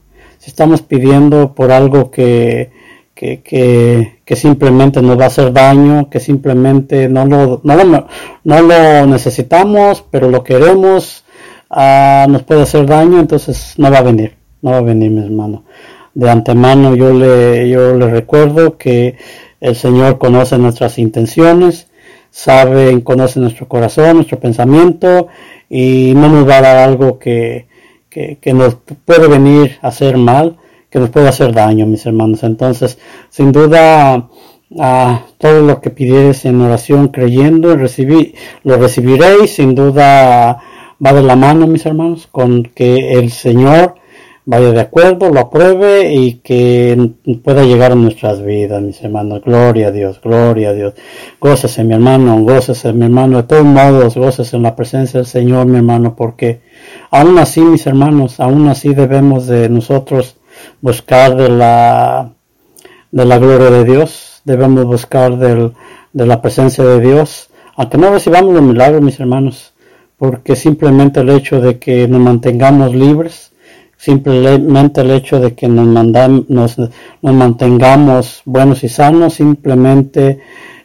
si 0.44 0.50
estamos 0.50 0.83
pidiendo 0.83 1.54
por 1.54 1.72
algo 1.72 2.11
que, 2.11 2.70
que, 3.14 3.40
que, 3.40 4.18
que, 4.26 4.37
simplemente 4.37 5.00
nos 5.00 5.18
va 5.18 5.24
a 5.24 5.28
hacer 5.28 5.54
daño, 5.54 6.11
que 6.11 6.20
simplemente 6.20 7.09
no 7.09 7.24
lo, 7.24 7.62
no 7.64 7.83
lo, 7.83 8.07
no 8.44 8.61
lo 8.61 9.07
necesitamos, 9.07 10.04
pero 10.11 10.28
lo 10.28 10.44
queremos, 10.44 11.24
uh, 11.70 12.28
nos 12.28 12.42
puede 12.42 12.61
hacer 12.61 12.85
daño, 12.85 13.20
entonces 13.20 13.72
no 13.78 13.90
va 13.90 14.00
a 14.00 14.02
venir, 14.02 14.37
no 14.61 14.72
va 14.72 14.76
a 14.76 14.83
venir 14.83 15.11
mi 15.11 15.24
hermano. 15.24 15.64
De 16.12 16.28
antemano 16.28 16.94
yo 16.94 17.14
le, 17.14 17.70
yo 17.70 17.96
le 17.96 18.11
recuerdo 18.11 18.76
que 18.76 19.16
el 19.62 19.74
Señor 19.74 20.18
conoce 20.18 20.59
nuestras 20.59 20.98
intenciones, 20.98 21.87
sabe, 22.30 23.02
conoce 23.02 23.40
nuestro 23.40 23.66
corazón, 23.66 24.16
nuestro 24.16 24.38
pensamiento 24.38 25.28
y 25.70 26.12
no 26.14 26.28
nos 26.28 26.46
va 26.46 26.59
a 26.59 26.62
dar 26.62 26.76
algo 26.76 27.18
que, 27.18 27.66
que, 28.14 28.55
nos 28.55 28.77
puede 29.05 29.27
venir 29.29 29.79
a 29.83 29.88
hacer 29.88 30.16
mal 30.16 30.57
que 30.94 31.00
nos 31.00 31.11
puede 31.11 31.27
hacer 31.27 31.53
daño, 31.53 31.87
mis 31.87 32.07
hermanos. 32.07 32.44
Entonces, 32.44 32.98
sin 33.29 33.50
duda, 33.50 34.29
a 34.79 35.27
todo 35.38 35.61
lo 35.62 35.81
que 35.81 35.90
pidieres 35.90 36.44
en 36.44 36.61
oración 36.61 37.09
creyendo, 37.09 37.77
recibir, 37.77 38.37
lo 38.62 38.77
recibiréis. 38.77 39.57
Sin 39.57 39.74
duda, 39.74 40.62
va 41.05 41.12
de 41.12 41.22
la 41.22 41.35
mano, 41.35 41.66
mis 41.66 41.85
hermanos, 41.85 42.29
con 42.31 42.62
que 42.62 43.14
el 43.14 43.33
Señor 43.33 43.96
vaya 44.46 44.70
de 44.70 44.81
acuerdo, 44.81 45.31
lo 45.31 45.40
apruebe 45.40 46.14
y 46.14 46.35
que 46.35 47.11
pueda 47.42 47.64
llegar 47.64 47.90
a 47.90 47.96
nuestras 47.96 48.44
vidas, 48.44 48.81
mis 48.81 49.03
hermanos. 49.03 49.42
Gloria 49.44 49.88
a 49.88 49.90
Dios, 49.90 50.20
gloria 50.22 50.70
a 50.70 50.74
Dios. 50.74 50.94
Gócese, 51.40 51.83
mi 51.83 51.94
hermano, 51.94 52.40
gócese, 52.42 52.92
mi 52.92 53.07
hermano. 53.07 53.38
De 53.38 53.42
todos 53.44 53.64
modos, 53.64 54.14
gócese 54.16 54.57
en 54.57 54.62
la 54.62 54.77
presencia 54.77 55.18
del 55.18 55.27
Señor, 55.27 55.66
mi 55.66 55.79
hermano, 55.79 56.14
porque 56.14 56.61
aún 57.11 57.38
así, 57.38 57.61
mis 57.61 57.87
hermanos, 57.87 58.40
aún 58.40 58.68
así 58.68 58.94
debemos 58.94 59.47
de 59.47 59.68
nosotros 59.68 60.37
buscar 60.81 61.37
de 61.37 61.49
la, 61.49 62.31
de 63.11 63.25
la 63.25 63.38
gloria 63.38 63.70
de 63.70 63.85
Dios, 63.85 64.40
debemos 64.44 64.85
buscar 64.85 65.37
del, 65.38 65.73
de 66.12 66.27
la 66.27 66.40
presencia 66.40 66.85
de 66.85 67.01
Dios, 67.01 67.51
aunque 67.77 67.99
no 67.99 68.11
recibamos 68.11 68.55
los 68.55 68.62
milagros, 68.62 69.03
mis 69.03 69.18
hermanos, 69.20 69.75
porque 70.16 70.57
simplemente 70.57 71.20
el 71.20 71.31
hecho 71.31 71.61
de 71.61 71.79
que 71.79 72.07
nos 72.09 72.20
mantengamos 72.20 72.94
libres, 72.94 73.53
simplemente 73.97 75.01
el 75.01 75.11
hecho 75.11 75.40
de 75.40 75.55
que 75.55 75.68
nos, 75.68 75.87
mandamos, 75.87 76.49
nos, 76.49 76.79
nos 76.79 77.35
mantengamos 77.35 78.42
buenos 78.44 78.85
y 78.85 78.88
sanos, 78.88 79.35
simplemente 79.35 80.40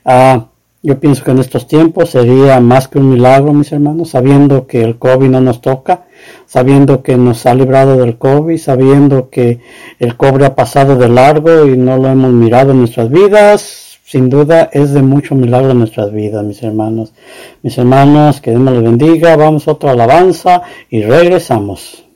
uh, 0.05 0.41
yo 0.81 0.99
pienso 0.99 1.25
que 1.25 1.31
en 1.31 1.39
estos 1.39 1.67
tiempos 1.67 2.11
sería 2.11 2.59
más 2.61 2.87
que 2.87 2.99
un 2.99 3.09
milagro, 3.09 3.53
mis 3.53 3.71
hermanos, 3.71 4.11
sabiendo 4.11 4.65
que 4.65 4.81
el 4.81 4.97
COVID 4.97 5.27
no 5.27 5.41
nos 5.41 5.59
toca, 5.59 6.05
sabiendo 6.45 7.03
que 7.03 7.17
nos 7.17 7.45
ha 7.45 7.53
librado 7.53 7.97
del 7.97 8.17
COVID, 8.17 8.57
sabiendo 8.57 9.29
que 9.29 9.59
el 9.99 10.15
cobre 10.15 10.45
ha 10.45 10.55
pasado 10.55 10.95
de 10.95 11.09
largo 11.09 11.65
y 11.65 11.75
no 11.75 11.97
lo 11.97 12.07
hemos 12.07 12.31
mirado 12.31 12.71
en 12.71 12.79
nuestras 12.79 13.09
vidas, 13.09 13.99
sin 14.05 14.29
duda 14.29 14.69
es 14.71 14.93
de 14.93 15.01
mucho 15.01 15.35
milagro 15.35 15.71
en 15.71 15.79
nuestras 15.79 16.13
vidas, 16.13 16.43
mis 16.45 16.63
hermanos. 16.63 17.13
Mis 17.61 17.77
hermanos, 17.77 18.39
que 18.39 18.51
Dios 18.51 18.61
me 18.61 18.71
los 18.71 18.81
bendiga, 18.81 19.35
vamos 19.35 19.67
a 19.67 19.71
otra 19.71 19.91
alabanza 19.91 20.61
y 20.89 21.01
regresamos. 21.01 22.08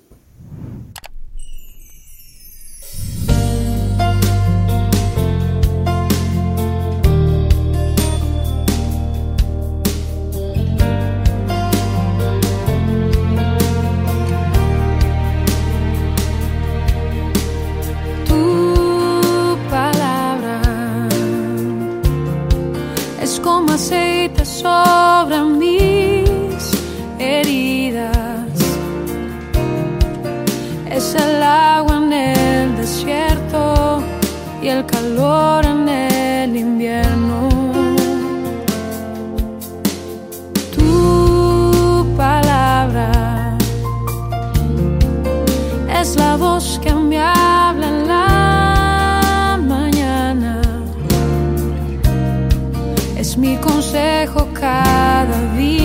consejo 53.58 54.48
cada 54.54 55.54
día. 55.56 55.83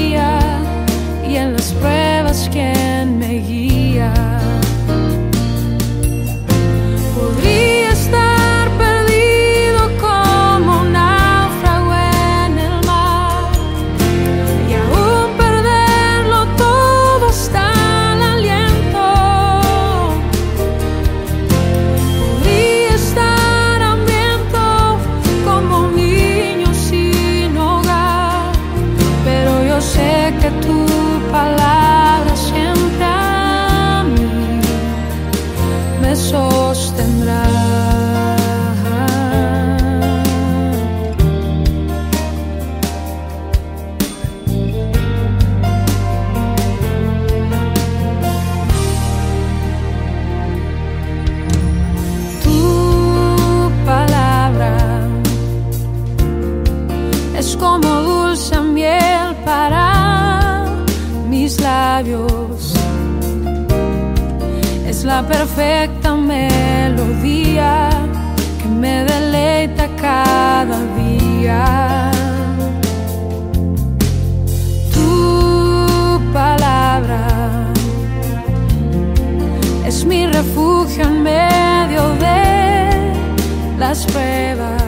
Las 83.89 84.05
pruebas. 84.05 84.83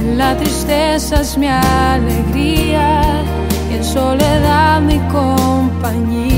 En 0.00 0.18
la 0.18 0.36
tristeza 0.36 1.20
es 1.20 1.38
mi 1.38 1.46
alegría 1.46 3.02
y 3.70 3.74
en 3.74 3.84
soledad 3.84 4.80
mi 4.80 4.98
compañía. 5.12 6.29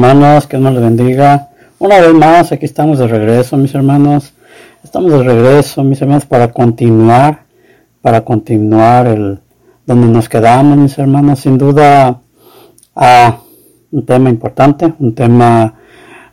Hermanos, 0.00 0.46
que 0.46 0.56
les 0.56 0.80
bendiga. 0.80 1.48
Una 1.78 2.00
vez 2.00 2.14
más, 2.14 2.52
aquí 2.52 2.64
estamos 2.64 2.98
de 2.98 3.06
regreso, 3.06 3.58
mis 3.58 3.74
hermanos. 3.74 4.32
Estamos 4.82 5.12
de 5.12 5.22
regreso, 5.22 5.84
mis 5.84 6.00
hermanos, 6.00 6.24
para 6.24 6.50
continuar, 6.52 7.40
para 8.00 8.22
continuar 8.22 9.08
el 9.08 9.40
donde 9.84 10.06
nos 10.06 10.28
quedamos, 10.30 10.78
mis 10.78 10.98
hermanos. 10.98 11.40
Sin 11.40 11.58
duda, 11.58 12.18
ah, 12.96 13.40
un 13.90 14.06
tema 14.06 14.30
importante, 14.30 14.90
un 14.98 15.14
tema 15.14 15.74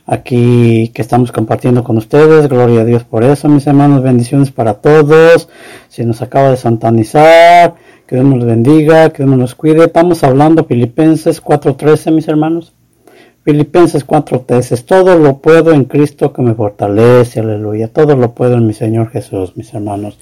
aquí 0.06 0.90
que 0.94 1.02
estamos 1.02 1.34
compartiendo 1.34 1.84
con 1.84 1.98
ustedes. 1.98 2.48
Gloria 2.48 2.82
a 2.82 2.86
Dios 2.86 3.04
por 3.04 3.26
eso, 3.26 3.50
mis 3.50 3.68
hermanos. 3.68 4.02
Bendiciones 4.02 4.50
para 4.52 4.76
todos. 4.76 5.50
Si 5.90 6.06
nos 6.06 6.22
acaba 6.22 6.52
de 6.52 6.58
santanizar, 6.58 7.76
que 8.08 8.16
Dios 8.16 8.28
nos 8.28 8.46
bendiga, 8.46 9.10
que 9.10 9.26
Dios 9.26 9.38
nos 9.38 9.56
cuide. 9.56 9.84
Estamos 9.84 10.24
hablando 10.24 10.64
Filipenses 10.64 11.44
4.13, 11.44 12.14
mis 12.14 12.30
hermanos. 12.30 12.77
Filipenses 13.48 14.06
4:13, 14.06 14.84
todo 14.84 15.18
lo 15.18 15.38
puedo 15.38 15.72
en 15.72 15.86
Cristo 15.86 16.34
que 16.34 16.42
me 16.42 16.54
fortalece, 16.54 17.40
aleluya, 17.40 17.88
todo 17.88 18.18
lo 18.18 18.36
puedo 18.36 18.56
en 18.56 18.68
mi 18.68 18.74
Señor 18.74 19.10
Jesús, 19.10 19.56
mis 19.56 19.74
hermanos. 19.74 20.20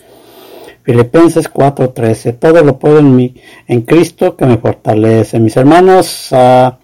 Filipenses 0.84 1.50
4:13, 1.52 2.34
todo 2.34 2.64
lo 2.64 2.78
puedo 2.78 3.00
en 3.00 3.16
mi, 3.16 3.34
en 3.68 3.82
Cristo 3.82 4.36
que 4.38 4.46
me 4.46 4.60
fortalece, 4.60 5.40
mis 5.40 5.58
hermanos. 5.58 6.28
ah, 6.34 6.78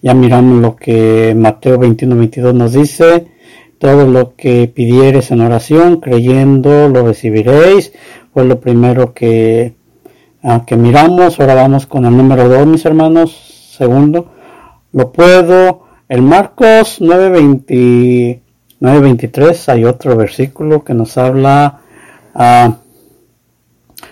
ya 0.00 0.14
miramos 0.14 0.62
lo 0.62 0.76
que 0.76 1.34
Mateo 1.36 1.78
21:22 1.80 2.54
nos 2.54 2.74
dice, 2.74 3.26
todo 3.78 4.06
lo 4.06 4.36
que 4.36 4.68
pidieres 4.68 5.32
en 5.32 5.40
oración, 5.40 5.96
creyendo, 5.96 6.88
lo 6.90 7.08
recibiréis. 7.08 7.92
Fue 8.32 8.44
lo 8.44 8.60
primero 8.60 9.14
que, 9.14 9.74
ah, 10.44 10.62
que 10.64 10.76
miramos. 10.76 11.40
Ahora 11.40 11.56
vamos 11.56 11.86
con 11.86 12.04
el 12.04 12.16
número 12.16 12.48
2, 12.48 12.68
mis 12.68 12.84
hermanos. 12.84 13.32
Segundo, 13.76 14.28
lo 14.92 15.12
puedo. 15.12 15.82
En 16.08 16.24
Marcos 16.24 17.00
9:20 17.00 18.40
9:23 18.80 19.68
hay 19.68 19.84
otro 19.84 20.16
versículo 20.16 20.82
que 20.84 20.92
nos 20.94 21.16
habla 21.16 21.80
ah, 22.34 22.78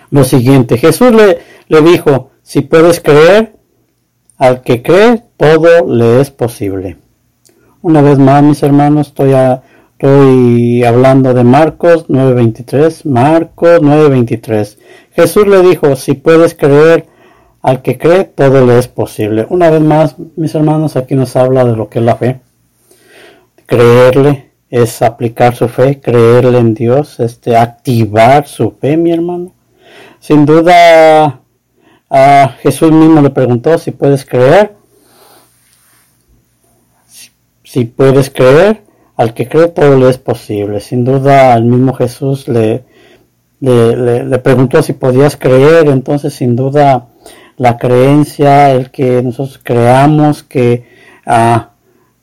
lo 0.09 0.23
siguiente. 0.23 0.77
Jesús 0.77 1.11
le, 1.11 1.39
le 1.67 1.81
dijo, 1.81 2.31
si 2.41 2.61
puedes 2.61 2.99
creer, 3.01 3.53
al 4.37 4.61
que 4.61 4.81
cree, 4.81 5.23
todo 5.37 5.85
le 5.87 6.21
es 6.21 6.31
posible. 6.31 6.97
Una 7.81 8.01
vez 8.01 8.17
más, 8.17 8.41
mis 8.43 8.63
hermanos, 8.63 9.07
estoy, 9.07 9.33
a- 9.33 9.61
estoy 9.93 10.83
hablando 10.83 11.33
de 11.33 11.43
Marcos 11.43 12.05
9:23. 12.07 13.05
Marcos 13.05 13.81
9:23. 13.81 14.77
Jesús 15.11 15.47
le 15.47 15.61
dijo, 15.61 15.95
si 15.95 16.13
puedes 16.13 16.55
creer, 16.55 17.07
al 17.61 17.81
que 17.81 17.97
cree, 17.97 18.23
todo 18.23 18.65
le 18.65 18.79
es 18.79 18.87
posible. 18.87 19.45
Una 19.49 19.69
vez 19.69 19.81
más, 19.81 20.15
mis 20.35 20.55
hermanos, 20.55 20.95
aquí 20.95 21.15
nos 21.15 21.35
habla 21.35 21.63
de 21.63 21.75
lo 21.75 21.89
que 21.89 21.99
es 21.99 22.05
la 22.05 22.15
fe. 22.15 22.41
Creerle 23.65 24.51
es 24.69 25.01
aplicar 25.01 25.55
su 25.55 25.67
fe, 25.67 25.99
creerle 25.99 26.57
en 26.57 26.73
Dios, 26.73 27.19
este, 27.19 27.55
activar 27.55 28.47
su 28.47 28.71
fe, 28.71 28.97
mi 28.97 29.11
hermano. 29.11 29.51
Sin 30.19 30.45
duda, 30.45 31.41
a 32.09 32.49
Jesús 32.61 32.91
mismo 32.91 33.21
le 33.21 33.29
preguntó 33.29 33.77
si 33.77 33.91
puedes 33.91 34.25
creer. 34.25 34.75
Si, 37.63 37.85
puedes 37.85 38.29
creer, 38.29 38.83
al 39.15 39.33
que 39.33 39.47
cree 39.47 39.69
todo 39.69 39.97
le 39.97 40.09
es 40.09 40.17
posible. 40.17 40.79
Sin 40.79 41.05
duda, 41.05 41.53
al 41.53 41.63
mismo 41.63 41.93
Jesús 41.93 42.49
le, 42.49 42.83
le, 43.61 44.39
preguntó 44.39 44.81
si 44.81 44.91
podías 44.91 45.37
creer, 45.37 45.87
entonces 45.87 46.33
sin 46.33 46.57
duda 46.57 47.07
la 47.61 47.77
creencia, 47.77 48.71
el 48.71 48.89
que 48.89 49.21
nosotros 49.21 49.59
creamos 49.61 50.41
que, 50.41 50.83
ah, 51.27 51.69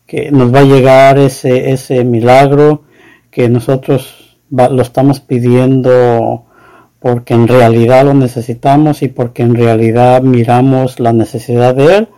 que 0.04 0.32
nos 0.32 0.52
va 0.52 0.60
a 0.60 0.64
llegar 0.64 1.16
ese, 1.16 1.70
ese 1.70 2.02
milagro, 2.02 2.82
que 3.30 3.48
nosotros 3.48 4.36
lo 4.50 4.82
estamos 4.82 5.20
pidiendo 5.20 6.44
porque 6.98 7.34
en 7.34 7.46
realidad 7.46 8.04
lo 8.04 8.14
necesitamos 8.14 9.02
y 9.02 9.08
porque 9.08 9.44
en 9.44 9.54
realidad 9.54 10.22
miramos 10.22 10.98
la 10.98 11.12
necesidad 11.12 11.72
de 11.76 11.98
Él. 11.98 12.08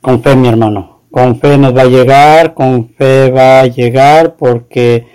Con 0.00 0.22
fe, 0.22 0.34
mi 0.34 0.48
hermano. 0.48 1.02
Con 1.10 1.38
fe 1.38 1.58
nos 1.58 1.76
va 1.76 1.82
a 1.82 1.92
llegar, 1.96 2.54
con 2.54 2.88
fe 2.88 3.30
va 3.30 3.60
a 3.60 3.66
llegar 3.66 4.36
porque 4.36 5.06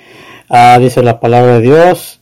ah, 0.48 0.78
dice 0.80 1.02
la 1.02 1.20
palabra 1.20 1.54
de 1.54 1.62
Dios. 1.62 2.20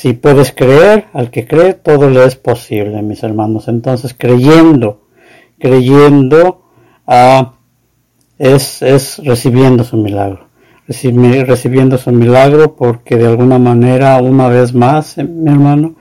Si 0.00 0.14
puedes 0.14 0.52
creer, 0.52 1.08
al 1.12 1.30
que 1.30 1.46
cree, 1.46 1.74
todo 1.74 2.08
le 2.08 2.24
es 2.24 2.34
posible, 2.34 3.02
mis 3.02 3.22
hermanos. 3.22 3.68
Entonces, 3.68 4.14
creyendo, 4.16 5.02
creyendo, 5.58 6.62
ah, 7.06 7.52
es, 8.38 8.80
es 8.80 9.18
recibiendo 9.22 9.84
su 9.84 9.98
milagro 9.98 10.48
recibiendo 10.86 11.98
su 11.98 12.10
milagro 12.12 12.74
porque 12.74 13.16
de 13.16 13.26
alguna 13.26 13.58
manera, 13.58 14.16
una 14.22 14.48
vez 14.48 14.72
más, 14.72 15.18
eh, 15.18 15.24
mi 15.24 15.50
hermano, 15.50 15.96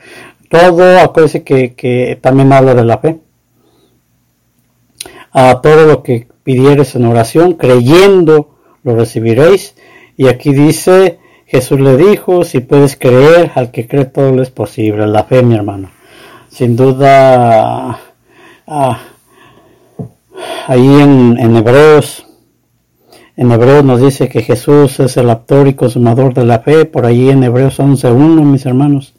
todo, 0.49 0.99
acuérdense 1.01 1.43
que, 1.43 1.75
que 1.75 2.17
también 2.21 2.53
habla 2.53 2.73
de 2.73 2.85
la 2.85 2.99
fe. 2.99 3.19
A 5.33 5.59
todo 5.61 5.85
lo 5.85 6.03
que 6.03 6.29
pidieres 6.43 6.95
en 6.95 7.05
oración, 7.05 7.53
creyendo, 7.55 8.55
lo 8.83 8.95
recibiréis. 8.95 9.75
Y 10.15 10.27
aquí 10.27 10.53
dice, 10.53 11.19
Jesús 11.49 11.79
le 11.79 11.97
dijo, 11.97 12.43
si 12.43 12.59
puedes 12.59 12.95
creer, 12.95 13.51
al 13.55 13.71
que 13.71 13.87
cree 13.87 14.05
todo 14.05 14.31
lo 14.31 14.41
es 14.41 14.51
posible. 14.51 15.07
La 15.07 15.23
fe, 15.23 15.41
mi 15.43 15.55
hermano. 15.55 15.91
Sin 16.49 16.75
duda, 16.75 17.99
ah, 18.67 18.99
ahí 20.67 20.85
en, 20.85 21.37
en 21.39 21.55
Hebreos 21.55 22.25
en 23.39 23.53
Hebreos 23.53 23.85
nos 23.85 24.01
dice 24.01 24.27
que 24.27 24.41
Jesús 24.41 24.99
es 24.99 25.15
el 25.15 25.29
autor 25.29 25.69
y 25.69 25.73
consumador 25.73 26.33
de 26.33 26.43
la 26.43 26.59
fe, 26.59 26.83
por 26.83 27.05
ahí 27.05 27.29
en 27.29 27.41
Hebreos 27.41 27.79
11.1, 27.79 28.43
mis 28.43 28.65
hermanos, 28.65 29.13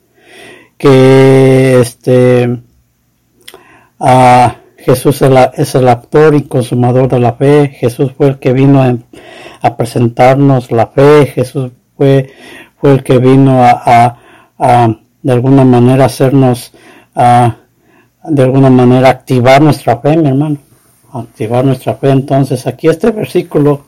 que 0.77 1.81
este, 1.81 2.61
Jesús 4.77 5.23
es, 5.23 5.75
el 5.75 5.89
autor 5.89 6.35
y 6.35 6.43
consumador 6.43 7.09
de 7.09 7.19
la 7.19 7.33
fe, 7.33 7.69
Jesús 7.69 8.13
fue 8.15 8.29
el 8.29 8.39
que 8.39 8.53
vino 8.53 8.83
a, 8.83 9.77
presentarnos 9.79 10.71
la 10.71 10.89
fe, 10.89 11.25
Jesús 11.25 11.71
fue, 12.01 12.33
fue 12.81 12.93
el 12.93 13.03
que 13.03 13.19
vino 13.19 13.63
a, 13.63 14.17
de 15.23 15.33
alguna 15.33 15.67
manera 15.67 16.07
hacernos, 16.07 16.73
de 17.15 18.43
alguna 18.43 18.71
manera 18.71 19.11
activar 19.11 19.61
nuestra 19.61 19.99
fe, 19.99 20.17
mi 20.17 20.31
hermano, 20.31 20.57
activar 21.13 21.63
nuestra 21.63 21.97
fe. 21.97 22.09
Entonces 22.09 22.67
aquí 22.67 22.89
este 22.89 23.11
versículo 23.11 23.83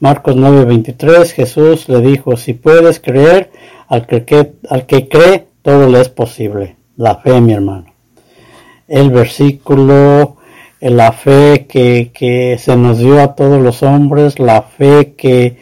Marcos 0.00 0.34
9:23, 0.34 1.30
Jesús 1.30 1.90
le 1.90 2.00
dijo, 2.00 2.38
si 2.38 2.54
puedes 2.54 3.00
creer, 3.00 3.50
al 3.86 4.06
que, 4.06 4.54
al 4.70 4.86
que 4.86 5.06
cree, 5.06 5.48
todo 5.60 5.90
le 5.90 6.00
es 6.00 6.08
posible. 6.08 6.76
La 6.96 7.16
fe, 7.16 7.38
mi 7.42 7.52
hermano. 7.52 7.92
El 8.86 9.10
versículo, 9.10 10.38
la 10.80 11.12
fe 11.12 11.66
que, 11.68 12.12
que 12.14 12.56
se 12.58 12.76
nos 12.76 12.98
dio 12.98 13.20
a 13.20 13.34
todos 13.34 13.60
los 13.60 13.82
hombres, 13.82 14.38
la 14.38 14.62
fe 14.62 15.12
que, 15.18 15.58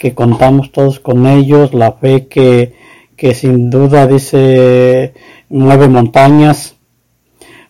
que 0.00 0.14
contamos 0.14 0.72
todos 0.72 0.98
con 0.98 1.28
ellos, 1.28 1.72
la 1.74 1.92
fe 1.92 2.26
que, 2.26 2.74
que 3.14 3.34
sin 3.34 3.70
duda 3.70 4.08
dice 4.08 5.14
mueve 5.48 5.86
montañas. 5.88 6.74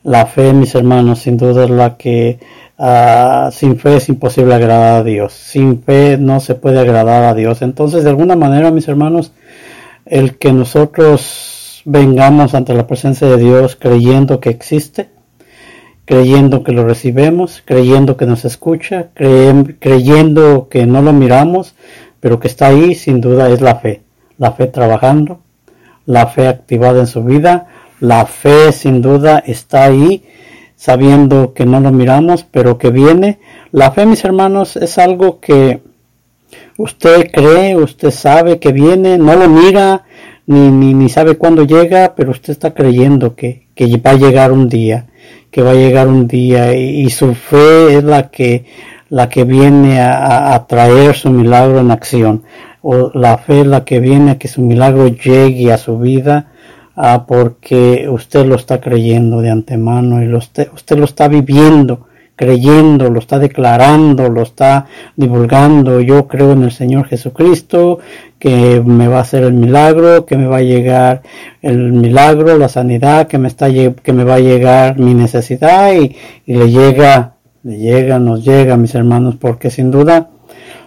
La 0.03 0.25
fe, 0.25 0.55
mis 0.55 0.75
hermanos, 0.75 1.19
sin 1.19 1.37
duda 1.37 1.65
es 1.65 1.71
la 1.71 1.99
que 1.99 2.39
Ah, 2.83 3.51
sin 3.53 3.79
fe 3.79 3.97
es 3.97 4.09
imposible 4.09 4.55
agradar 4.55 5.01
a 5.01 5.05
Dios. 5.05 5.35
Sin 5.35 5.83
fe 5.83 6.17
no 6.17 6.41
se 6.41 6.55
puede 6.55 6.81
agradar 6.81 7.25
a 7.25 7.35
Dios. 7.35 7.61
Entonces, 7.61 8.05
de 8.05 8.11
alguna 8.11 8.37
manera, 8.37 8.71
mis 8.71 8.89
hermanos, 8.89 9.35
el 10.07 10.39
que 10.39 10.55
nosotros 10.55 11.83
vengamos 11.85 12.55
ante 12.55 12.73
la 12.73 12.87
presencia 12.87 13.29
de 13.29 13.37
Dios 13.37 13.77
creyendo 13.77 14.41
que 14.41 14.49
existe, 14.49 15.11
creyendo 16.07 16.63
que 16.65 16.73
lo 16.73 16.87
recibemos, 16.87 17.63
creyendo 17.67 18.17
que 18.17 18.25
nos 18.25 18.47
escucha, 18.47 19.11
creyendo 19.13 20.69
que 20.71 20.87
no 20.87 21.03
lo 21.03 21.13
miramos, 21.13 21.75
pero 22.21 22.39
que 22.39 22.49
está 22.49 22.69
ahí, 22.69 22.95
sin 22.95 23.21
duda 23.21 23.49
es 23.51 23.61
la 23.61 23.77
fe. 23.77 24.03
La 24.39 24.53
fe 24.53 24.67
trabajando, 24.67 25.41
la 26.07 26.27
fe 26.27 26.49
activada 26.49 27.01
en 27.01 27.07
su 27.07 27.25
vida, 27.25 27.67
la 28.01 28.25
fe 28.27 28.73
sin 28.73 29.03
duda 29.03 29.43
está 29.47 29.85
ahí 29.85 30.25
sabiendo 30.81 31.53
que 31.53 31.67
no 31.67 31.79
lo 31.81 31.93
miramos, 31.93 32.45
pero 32.51 32.79
que 32.79 32.91
viene. 32.91 33.39
La 33.71 33.91
fe, 33.91 34.07
mis 34.07 34.25
hermanos, 34.25 34.77
es 34.77 34.97
algo 34.97 35.39
que 35.39 35.83
usted 36.79 37.31
cree, 37.31 37.77
usted 37.77 38.11
sabe 38.11 38.59
que 38.59 38.73
viene, 38.73 39.19
no 39.19 39.37
lo 39.37 39.47
mira, 39.49 40.05
ni, 40.47 40.71
ni, 40.71 41.09
sabe 41.11 41.37
cuándo 41.37 41.65
llega, 41.65 42.15
pero 42.17 42.31
usted 42.31 42.53
está 42.53 42.73
creyendo 42.73 43.37
que, 43.37 43.69
que, 43.75 43.95
va 43.99 44.13
a 44.13 44.17
llegar 44.17 44.53
un 44.53 44.71
día, 44.71 45.07
que 45.51 45.63
va 45.63 45.73
a 45.73 45.75
llegar 45.75 46.09
un 46.09 46.27
día, 46.27 46.75
y, 46.75 47.09
su 47.11 47.35
fe 47.35 47.97
es 47.97 48.05
la 48.05 48.31
que, 48.31 48.65
la 49.09 49.29
que 49.29 49.45
viene 49.45 50.01
a, 50.01 50.65
traer 50.69 51.15
su 51.15 51.31
milagro 51.31 51.81
en 51.81 51.91
acción, 51.91 52.45
o 52.83 53.11
la 53.15 53.39
fe 53.39 53.61
es 53.61 53.67
la 53.67 53.85
que 53.85 54.01
viene 54.01 54.33
a 54.33 54.39
que 54.39 54.49
su 54.49 54.63
milagro 54.63 55.09
llegue 55.09 55.73
a 55.73 55.79
su 55.79 55.99
vida, 55.99 56.53
ah, 56.97 57.25
porque 57.27 58.09
usted 58.09 58.47
lo 58.47 58.55
está 58.55 58.81
creyendo 58.81 59.41
de 59.41 59.51
antemano 59.51 60.23
y 60.23 60.33
usted, 60.33 60.69
usted 60.75 60.99
lo 60.99 61.05
está 61.05 61.29
viviendo, 61.29 62.07
creyendo, 62.41 63.11
lo 63.11 63.19
está 63.19 63.39
declarando, 63.39 64.31
lo 64.31 64.41
está 64.41 64.87
divulgando. 65.15 66.01
Yo 66.01 66.27
creo 66.27 66.53
en 66.53 66.63
el 66.63 66.73
Señor 66.73 67.05
Jesucristo, 67.05 67.99
que 68.39 68.81
me 68.83 69.09
va 69.09 69.19
a 69.19 69.21
hacer 69.21 69.43
el 69.43 69.53
milagro, 69.53 70.25
que 70.25 70.39
me 70.39 70.47
va 70.47 70.57
a 70.57 70.63
llegar 70.63 71.21
el 71.61 71.93
milagro, 71.93 72.57
la 72.57 72.71
sanidad, 72.71 73.27
que 73.27 73.37
me 73.37 73.49
está 73.49 73.69
que 73.71 74.13
me 74.15 74.25
va 74.25 74.37
a 74.37 74.41
llegar 74.41 74.99
mi 74.99 75.13
necesidad 75.13 75.93
y, 75.93 76.17
y 76.47 76.55
le 76.55 76.71
llega, 76.71 77.35
le 77.63 77.77
llega, 77.77 78.19
nos 78.19 78.43
llega, 78.43 78.79
mis 78.79 78.95
hermanos, 78.95 79.37
porque 79.39 79.69
sin 79.69 79.91
duda 79.91 80.31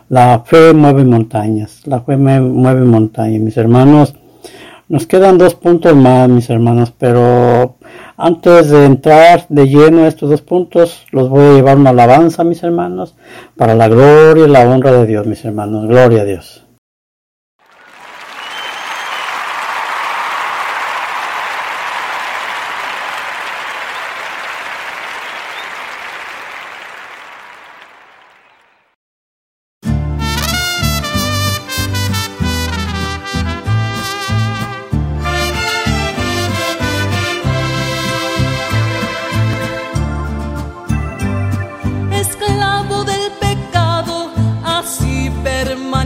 la 0.10 0.40
fe 0.44 0.74
mueve 0.74 1.04
montañas, 1.06 1.86
la 1.86 2.02
fe 2.02 2.18
mueve 2.18 2.86
montañas, 2.86 3.42
mis 3.42 3.58
hermanos. 3.58 4.16
Nos 4.90 5.06
quedan 5.06 5.38
dos 5.38 5.54
puntos 5.54 5.96
más, 5.96 6.28
mis 6.30 6.50
hermanos, 6.50 6.92
pero 6.98 7.76
antes 8.26 8.70
de 8.70 8.86
entrar 8.86 9.46
de 9.50 9.68
lleno 9.68 10.04
a 10.04 10.08
estos 10.08 10.30
dos 10.30 10.42
puntos, 10.42 11.06
los 11.12 11.28
voy 11.28 11.44
a 11.44 11.54
llevar 11.56 11.76
una 11.76 11.90
alabanza, 11.90 12.46
mis 12.46 12.64
hermanos, 12.64 13.16
para 13.58 13.76
la 13.76 13.90
gloria 13.90 14.46
y 14.46 14.50
la 14.50 14.62
honra 14.62 14.94
de 14.94 15.06
Dios, 15.06 15.28
mis 15.28 15.44
hermanos. 15.44 15.90
Gloria 15.90 16.22
a 16.22 16.26
Dios. 16.26 16.63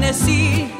amanecí. 0.08 0.77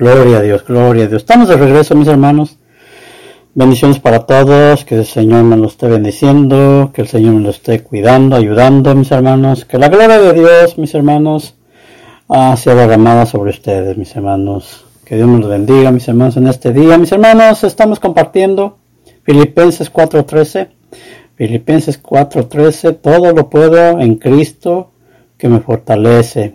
Gloria 0.00 0.38
a 0.38 0.40
Dios, 0.40 0.64
gloria 0.64 1.04
a 1.04 1.08
Dios. 1.08 1.20
Estamos 1.20 1.46
de 1.46 1.58
regreso, 1.58 1.94
mis 1.94 2.08
hermanos. 2.08 2.56
Bendiciones 3.54 4.00
para 4.00 4.20
todos, 4.20 4.86
que 4.86 4.94
el 4.94 5.04
Señor 5.04 5.44
me 5.44 5.58
lo 5.58 5.66
esté 5.66 5.88
bendiciendo, 5.88 6.90
que 6.94 7.02
el 7.02 7.08
Señor 7.08 7.34
me 7.34 7.42
lo 7.42 7.50
esté 7.50 7.82
cuidando, 7.82 8.34
ayudando, 8.34 8.94
mis 8.94 9.10
hermanos. 9.10 9.66
Que 9.66 9.76
la 9.76 9.90
gloria 9.90 10.18
de 10.18 10.32
Dios, 10.32 10.78
mis 10.78 10.94
hermanos, 10.94 11.54
ah, 12.30 12.56
sea 12.56 12.74
derramada 12.74 13.26
sobre 13.26 13.50
ustedes, 13.50 13.98
mis 13.98 14.16
hermanos. 14.16 14.86
Que 15.04 15.16
Dios 15.16 15.28
nos 15.28 15.46
bendiga, 15.46 15.90
mis 15.90 16.08
hermanos, 16.08 16.38
en 16.38 16.46
este 16.46 16.72
día. 16.72 16.96
Mis 16.96 17.12
hermanos, 17.12 17.62
estamos 17.62 18.00
compartiendo 18.00 18.78
Filipenses 19.22 19.92
4.13. 19.92 20.70
Filipenses 21.34 22.02
4.13, 22.02 23.00
todo 23.02 23.34
lo 23.34 23.50
puedo 23.50 24.00
en 24.00 24.14
Cristo 24.14 24.92
que 25.36 25.50
me 25.50 25.60
fortalece. 25.60 26.54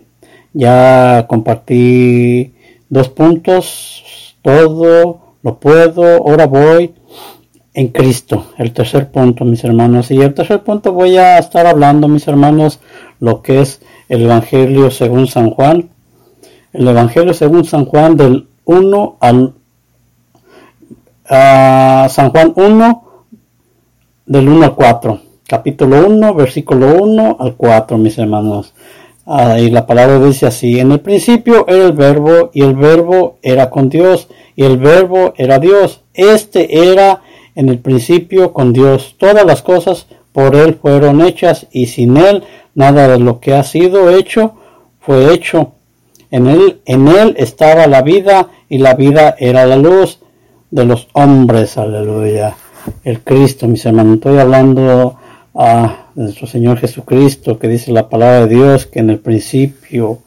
Ya 0.51 1.27
compartí 1.29 2.54
dos 2.89 3.09
puntos, 3.09 4.35
todo 4.41 5.37
lo 5.41 5.59
puedo, 5.59 6.03
ahora 6.03 6.47
voy 6.47 6.93
en 7.73 7.89
Cristo. 7.89 8.47
El 8.57 8.73
tercer 8.73 9.11
punto, 9.11 9.45
mis 9.45 9.63
hermanos. 9.63 10.09
Y 10.11 10.21
el 10.21 10.33
tercer 10.33 10.63
punto 10.63 10.93
voy 10.93 11.17
a 11.17 11.37
estar 11.37 11.67
hablando, 11.67 12.07
mis 12.07 12.27
hermanos, 12.27 12.79
lo 13.19 13.41
que 13.41 13.61
es 13.61 13.81
el 14.09 14.23
Evangelio 14.23 14.89
según 14.91 15.27
San 15.27 15.51
Juan. 15.51 15.89
El 16.73 16.87
Evangelio 16.87 17.33
según 17.33 17.65
San 17.65 17.85
Juan 17.85 18.17
del 18.17 18.47
1 18.65 19.17
al 19.19 19.53
a 21.27 22.07
San 22.09 22.29
Juan 22.29 22.53
1 22.55 23.03
del 24.25 24.47
1 24.49 24.65
al 24.65 24.75
4. 24.75 25.19
Capítulo 25.47 26.07
1, 26.07 26.33
versículo 26.33 27.03
1 27.03 27.37
al 27.39 27.55
4, 27.55 27.97
mis 27.97 28.17
hermanos. 28.17 28.73
Ah, 29.27 29.59
y 29.59 29.71
la 29.71 29.87
palabra 29.87 30.19
dice 30.19 30.45
así, 30.45 30.79
en 30.79 30.91
el 30.91 30.99
principio 30.99 31.65
era 31.67 31.85
el 31.85 31.93
verbo 31.93 32.51
y 32.53 32.61
el 32.61 32.75
verbo 32.75 33.39
era 33.41 33.71
con 33.71 33.89
Dios 33.89 34.27
y 34.55 34.63
el 34.63 34.77
verbo 34.77 35.33
era 35.35 35.57
Dios. 35.57 36.01
Este 36.13 36.91
era 36.91 37.21
en 37.55 37.69
el 37.69 37.79
principio 37.79 38.53
con 38.53 38.71
Dios. 38.71 39.15
Todas 39.17 39.43
las 39.43 39.63
cosas 39.63 40.05
por 40.31 40.55
él 40.55 40.77
fueron 40.79 41.21
hechas 41.21 41.65
y 41.71 41.87
sin 41.87 42.17
él 42.17 42.43
nada 42.75 43.07
de 43.07 43.17
lo 43.17 43.39
que 43.39 43.55
ha 43.55 43.63
sido 43.63 44.11
hecho 44.11 44.53
fue 44.99 45.33
hecho. 45.33 45.71
En 46.29 46.47
él, 46.47 46.81
en 46.85 47.07
él 47.07 47.35
estaba 47.37 47.87
la 47.87 48.03
vida 48.03 48.49
y 48.69 48.77
la 48.77 48.93
vida 48.93 49.35
era 49.39 49.65
la 49.65 49.77
luz 49.77 50.19
de 50.69 50.85
los 50.85 51.07
hombres. 51.13 51.77
Aleluya. 51.77 52.55
El 53.03 53.21
Cristo, 53.21 53.67
mis 53.67 53.85
hermanos. 53.85 54.15
Estoy 54.15 54.37
hablando 54.37 55.17
a 55.55 56.09
nuestro 56.15 56.47
Señor 56.47 56.77
Jesucristo, 56.79 57.57
que 57.57 57.69
dice 57.69 57.91
la 57.91 58.09
palabra 58.09 58.45
de 58.45 58.55
Dios, 58.55 58.85
que 58.85 58.99
en 58.99 59.09
el 59.09 59.19
principio, 59.19 60.19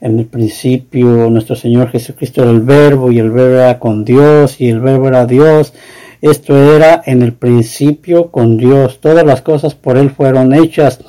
en 0.00 0.18
el 0.18 0.26
principio 0.26 1.30
nuestro 1.30 1.56
Señor 1.56 1.88
Jesucristo 1.90 2.42
era 2.42 2.50
el 2.50 2.60
verbo 2.60 3.10
y 3.10 3.18
el 3.18 3.30
verbo 3.30 3.54
era 3.54 3.78
con 3.78 4.04
Dios 4.04 4.60
y 4.60 4.68
el 4.68 4.80
verbo 4.80 5.08
era 5.08 5.24
Dios. 5.24 5.72
Esto 6.20 6.56
era 6.56 7.02
en 7.06 7.22
el 7.22 7.32
principio 7.32 8.30
con 8.30 8.58
Dios. 8.58 9.00
Todas 9.00 9.24
las 9.24 9.40
cosas 9.40 9.74
por 9.74 9.96
Él 9.96 10.10
fueron 10.10 10.52
hechas 10.52 11.00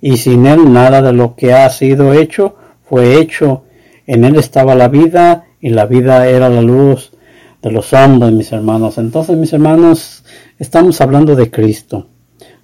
y 0.00 0.16
sin 0.16 0.46
Él 0.46 0.72
nada 0.72 1.00
de 1.00 1.12
lo 1.12 1.36
que 1.36 1.52
ha 1.52 1.68
sido 1.70 2.12
hecho 2.14 2.56
fue 2.82 3.20
hecho. 3.20 3.64
En 4.06 4.24
Él 4.24 4.36
estaba 4.36 4.74
la 4.74 4.88
vida 4.88 5.46
y 5.60 5.70
la 5.70 5.86
vida 5.86 6.26
era 6.28 6.48
la 6.48 6.62
luz 6.62 7.12
de 7.62 7.70
los 7.70 7.92
hombres, 7.92 8.32
mis 8.32 8.52
hermanos. 8.52 8.98
Entonces, 8.98 9.36
mis 9.36 9.52
hermanos, 9.52 10.24
estamos 10.58 11.00
hablando 11.00 11.36
de 11.36 11.50
Cristo. 11.50 12.08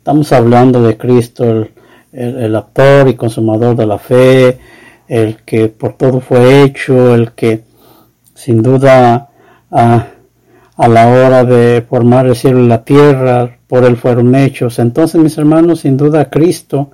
Estamos 0.00 0.32
hablando 0.32 0.82
de 0.82 0.96
Cristo, 0.96 1.44
el, 1.44 1.72
el, 2.12 2.38
el 2.44 2.56
autor 2.56 3.06
y 3.10 3.16
consumador 3.16 3.76
de 3.76 3.84
la 3.84 3.98
fe, 3.98 4.58
el 5.06 5.36
que 5.44 5.68
por 5.68 5.92
todo 5.92 6.20
fue 6.20 6.62
hecho, 6.62 7.14
el 7.14 7.32
que 7.32 7.64
sin 8.34 8.62
duda 8.62 9.28
a, 9.70 10.06
a 10.74 10.88
la 10.88 11.06
hora 11.06 11.44
de 11.44 11.84
formar 11.86 12.26
el 12.26 12.34
cielo 12.34 12.60
y 12.60 12.66
la 12.66 12.82
tierra, 12.82 13.58
por 13.68 13.84
él 13.84 13.98
fueron 13.98 14.34
hechos. 14.34 14.78
Entonces, 14.78 15.20
mis 15.20 15.36
hermanos, 15.36 15.80
sin 15.80 15.98
duda 15.98 16.30
Cristo 16.30 16.92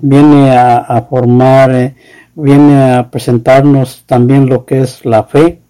viene 0.00 0.52
a, 0.52 0.78
a 0.78 1.02
formar, 1.02 1.70
eh, 1.70 1.94
viene 2.34 2.94
a 2.94 3.10
presentarnos 3.10 4.04
también 4.06 4.48
lo 4.48 4.64
que 4.64 4.80
es 4.80 5.04
la 5.04 5.24
fe, 5.24 5.60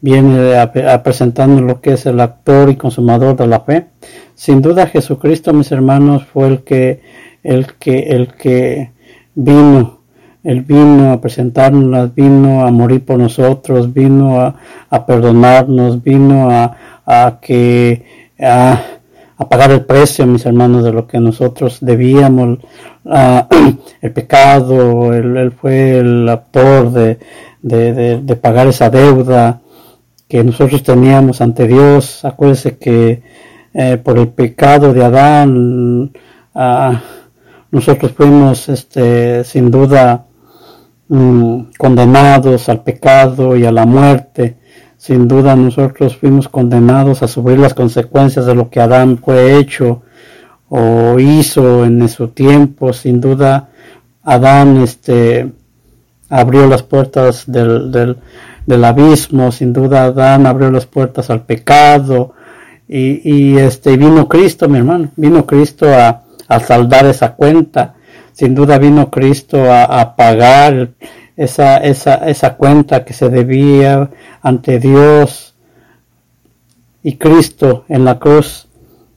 viene 0.00 0.54
a, 0.56 0.62
a 0.62 1.02
presentarnos 1.02 1.62
lo 1.62 1.80
que 1.80 1.92
es 1.92 2.06
el 2.06 2.20
actor 2.20 2.70
y 2.70 2.76
consumador 2.76 3.36
de 3.36 3.46
la 3.46 3.60
fe. 3.60 3.86
Sin 4.34 4.62
duda 4.62 4.86
Jesucristo, 4.86 5.52
mis 5.52 5.70
hermanos, 5.72 6.24
fue 6.24 6.48
el 6.48 6.62
que, 6.62 7.02
el 7.42 7.74
que, 7.74 7.98
el 8.10 8.28
que 8.34 8.90
vino, 9.34 10.00
él 10.42 10.62
vino 10.62 11.12
a 11.12 11.20
presentarnos, 11.20 12.14
vino 12.14 12.64
a 12.64 12.70
morir 12.70 13.04
por 13.04 13.18
nosotros, 13.18 13.92
vino 13.92 14.40
a, 14.40 14.54
a 14.88 15.06
perdonarnos, 15.06 16.02
vino 16.02 16.50
a, 16.50 16.76
a 17.04 17.38
que, 17.40 18.32
a, 18.40 18.80
a, 19.36 19.48
pagar 19.48 19.72
el 19.72 19.84
precio, 19.84 20.26
mis 20.26 20.46
hermanos, 20.46 20.84
de 20.84 20.92
lo 20.92 21.06
que 21.06 21.20
nosotros 21.20 21.78
debíamos, 21.82 22.60
uh, 23.04 23.40
el 24.00 24.12
pecado, 24.12 25.12
él, 25.12 25.52
fue 25.52 25.98
el 25.98 26.26
autor 26.28 26.92
de, 26.92 27.18
de, 27.60 27.92
de, 27.92 28.20
de 28.22 28.36
pagar 28.36 28.68
esa 28.68 28.88
deuda 28.88 29.60
que 30.30 30.44
nosotros 30.44 30.84
teníamos 30.84 31.40
ante 31.40 31.66
Dios. 31.66 32.24
Acuérdense 32.24 32.78
que 32.78 33.20
eh, 33.74 33.96
por 33.96 34.16
el 34.16 34.28
pecado 34.28 34.92
de 34.92 35.04
Adán, 35.04 36.12
uh, 36.54 36.92
nosotros 37.72 38.12
fuimos 38.12 38.68
este, 38.68 39.42
sin 39.42 39.72
duda 39.72 40.26
um, 41.08 41.66
condenados 41.76 42.68
al 42.68 42.84
pecado 42.84 43.56
y 43.56 43.64
a 43.64 43.72
la 43.72 43.84
muerte. 43.86 44.56
Sin 44.96 45.26
duda 45.26 45.56
nosotros 45.56 46.16
fuimos 46.16 46.48
condenados 46.48 47.24
a 47.24 47.28
sufrir 47.28 47.58
las 47.58 47.74
consecuencias 47.74 48.46
de 48.46 48.54
lo 48.54 48.70
que 48.70 48.80
Adán 48.80 49.18
fue 49.18 49.58
hecho 49.58 50.02
o 50.68 51.18
hizo 51.18 51.84
en 51.84 52.08
su 52.08 52.28
tiempo. 52.28 52.92
Sin 52.92 53.20
duda 53.20 53.70
Adán 54.22 54.76
este, 54.76 55.50
abrió 56.28 56.68
las 56.68 56.84
puertas 56.84 57.50
del, 57.50 57.90
del, 57.90 58.16
del 58.70 58.84
abismo. 58.84 59.52
Sin 59.52 59.74
duda 59.74 60.04
Adán 60.04 60.46
abrió 60.46 60.70
las 60.70 60.86
puertas 60.86 61.28
al 61.28 61.42
pecado 61.42 62.32
y, 62.88 63.56
este 63.58 63.96
vino 63.96 64.26
Cristo, 64.28 64.68
mi 64.68 64.78
hermano, 64.78 65.10
vino 65.16 65.46
Cristo 65.46 65.86
a, 65.92 66.22
a 66.48 66.60
saldar 66.60 67.06
esa 67.06 67.34
cuenta. 67.34 67.94
Sin 68.32 68.54
duda 68.54 68.78
vino 68.78 69.10
Cristo 69.10 69.70
a, 69.70 69.84
a 69.84 70.16
pagar 70.16 70.90
esa, 71.36 71.76
esa, 71.78 72.14
esa 72.28 72.54
cuenta 72.56 73.04
que 73.04 73.12
se 73.12 73.28
debía 73.28 74.10
ante 74.42 74.78
Dios. 74.78 75.54
Y 77.02 77.16
Cristo 77.16 77.84
en 77.88 78.04
la 78.04 78.18
cruz, 78.18 78.68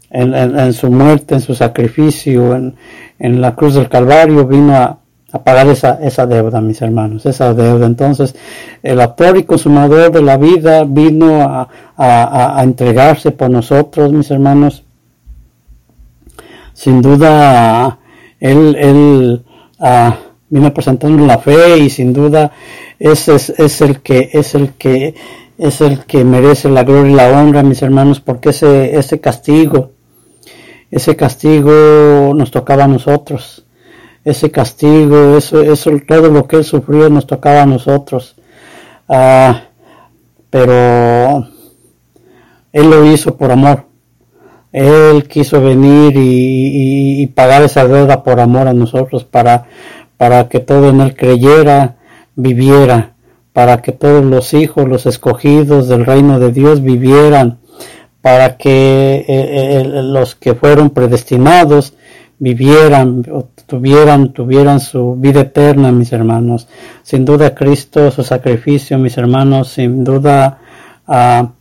en, 0.10 0.34
en, 0.34 0.58
en 0.58 0.74
su 0.74 0.90
muerte, 0.90 1.36
en 1.36 1.42
su 1.42 1.56
sacrificio, 1.56 2.56
en, 2.56 2.76
en, 3.20 3.42
la 3.42 3.56
cruz 3.56 3.74
del 3.74 3.90
Calvario, 3.90 4.46
vino 4.46 4.76
a, 4.76 5.00
a 5.34 5.44
pagar 5.44 5.68
esa, 5.68 6.00
esa 6.02 6.26
deuda, 6.28 6.62
mis 6.62 6.82
hermanos, 6.82 7.26
esa 7.26 7.54
deuda. 7.54 7.88
Entonces, 7.88 8.36
el 8.84 9.02
autor 9.02 9.38
y 9.38 9.44
consumador 9.44 10.12
de 10.12 10.22
la 10.22 10.38
vida 10.38 10.86
vino 10.86 11.42
a, 11.42 11.68
a, 11.98 12.60
a 12.60 12.64
entregarse 12.64 13.32
por 13.32 13.50
nosotros, 13.50 14.14
mis 14.14 14.30
hermanos. 14.32 14.84
Sin 16.74 17.02
duda, 17.02 18.00
él, 18.40 18.76
él 18.78 19.44
uh, 19.80 20.12
vino 20.50 20.74
presentando 20.74 21.26
la 21.26 21.40
fe 21.40 21.80
y 21.80 21.90
sin 21.90 22.14
duda 22.14 22.52
ese 23.00 23.36
es, 23.36 23.50
es, 23.58 23.82
el 23.82 24.02
que 24.02 24.30
es 24.34 24.54
el 24.54 24.74
que 24.74 25.16
es 25.58 25.82
el 25.82 26.06
que 26.06 26.24
merece 26.24 26.70
la 26.70 26.84
gloria 26.84 27.12
y 27.12 27.16
la 27.16 27.30
honra, 27.30 27.64
mis 27.64 27.82
hermanos, 27.82 28.20
porque 28.20 28.50
ese 28.50 28.98
ese 28.98 29.20
castigo 29.20 29.92
ese 30.92 31.16
castigo 31.16 32.34
nos 32.36 32.52
tocaba 32.52 32.84
a 32.84 32.88
nosotros. 32.88 33.66
Ese 34.24 34.52
castigo, 34.52 35.38
eso, 35.38 35.62
eso, 35.62 35.92
todo 36.08 36.30
lo 36.30 36.48
que 36.48 36.58
él 36.58 36.64
sufrió 36.64 37.10
nos 37.10 37.28
tocaba 37.28 37.64
a 37.64 37.66
nosotros. 37.66 38.36
Ah, 39.10 39.64
pero 40.50 41.48
él 42.72 42.90
lo 42.90 43.06
hizo 43.06 43.36
por 43.36 43.52
amor. 43.52 43.86
Él 44.72 45.28
quiso 45.28 45.62
venir 45.62 46.14
y, 46.16 47.28
pagar 47.28 47.64
esa 47.64 47.86
deuda 47.88 48.24
por 48.24 48.40
amor 48.40 48.68
a 48.68 48.74
nosotros, 48.74 49.24
para, 49.24 49.66
para 50.18 50.48
que 50.50 50.60
todo 50.60 50.90
en 50.90 51.02
él 51.02 51.16
creyera, 51.16 51.98
viviera, 52.36 53.14
para 53.52 53.82
que 53.82 53.92
todos 53.92 54.24
los 54.26 54.54
hijos, 54.54 54.88
los 54.88 55.06
escogidos 55.06 55.88
del 55.88 56.06
reino 56.06 56.40
de 56.40 56.52
Dios 56.52 56.82
vivieran 56.82 57.60
para 58.24 58.56
que 58.56 59.18
eh, 59.18 59.26
eh, 59.28 59.84
los 59.86 60.36
que 60.36 60.56
fueron 60.56 60.92
predestinados 60.92 61.94
vivieran, 62.44 63.24
tuvieran, 63.66 64.34
tuvieran 64.34 64.82
su 64.82 65.16
vida 65.16 65.42
eterna, 65.42 65.94
mis 65.94 66.12
hermanos. 66.12 66.68
Sin 67.02 67.24
duda 67.24 67.56
Cristo, 67.56 68.12
su 68.12 68.22
sacrificio, 68.22 69.00
mis 69.00 69.18
hermanos, 69.18 69.70
sin 69.70 70.04
duda 70.04 70.60
ah, 71.08 71.52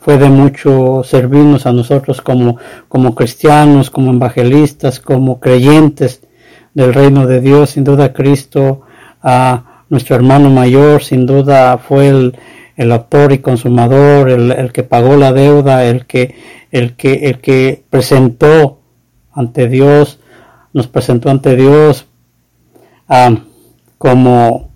fue 0.00 0.18
de 0.18 0.28
mucho 0.28 1.02
servirnos 1.04 1.66
a 1.66 1.72
nosotros 1.72 2.20
como, 2.22 2.56
como 2.88 3.14
cristianos, 3.14 3.88
como 3.90 4.12
evangelistas, 4.12 4.98
como 4.98 5.38
creyentes 5.38 6.22
del 6.74 6.92
reino 6.92 7.28
de 7.28 7.40
Dios. 7.40 7.70
Sin 7.70 7.84
duda 7.84 8.12
Cristo, 8.12 8.82
a 9.22 9.84
nuestro 9.88 10.16
hermano 10.16 10.50
mayor, 10.50 11.04
sin 11.04 11.24
duda 11.24 11.78
fue 11.78 12.08
el, 12.08 12.36
el 12.76 12.90
autor 12.90 13.32
y 13.32 13.38
consumador, 13.38 14.28
el, 14.28 14.72
que 14.72 14.82
pagó 14.82 15.16
la 15.16 15.32
deuda, 15.32 15.84
el 15.84 16.04
que, 16.04 16.34
el 16.72 16.96
que, 16.96 17.28
el 17.28 17.38
que 17.38 17.84
presentó 17.88 18.80
ante 19.36 19.68
Dios, 19.68 20.18
nos 20.72 20.88
presentó 20.88 21.30
ante 21.30 21.54
Dios 21.54 22.06
ah, 23.08 23.38
como 23.98 24.70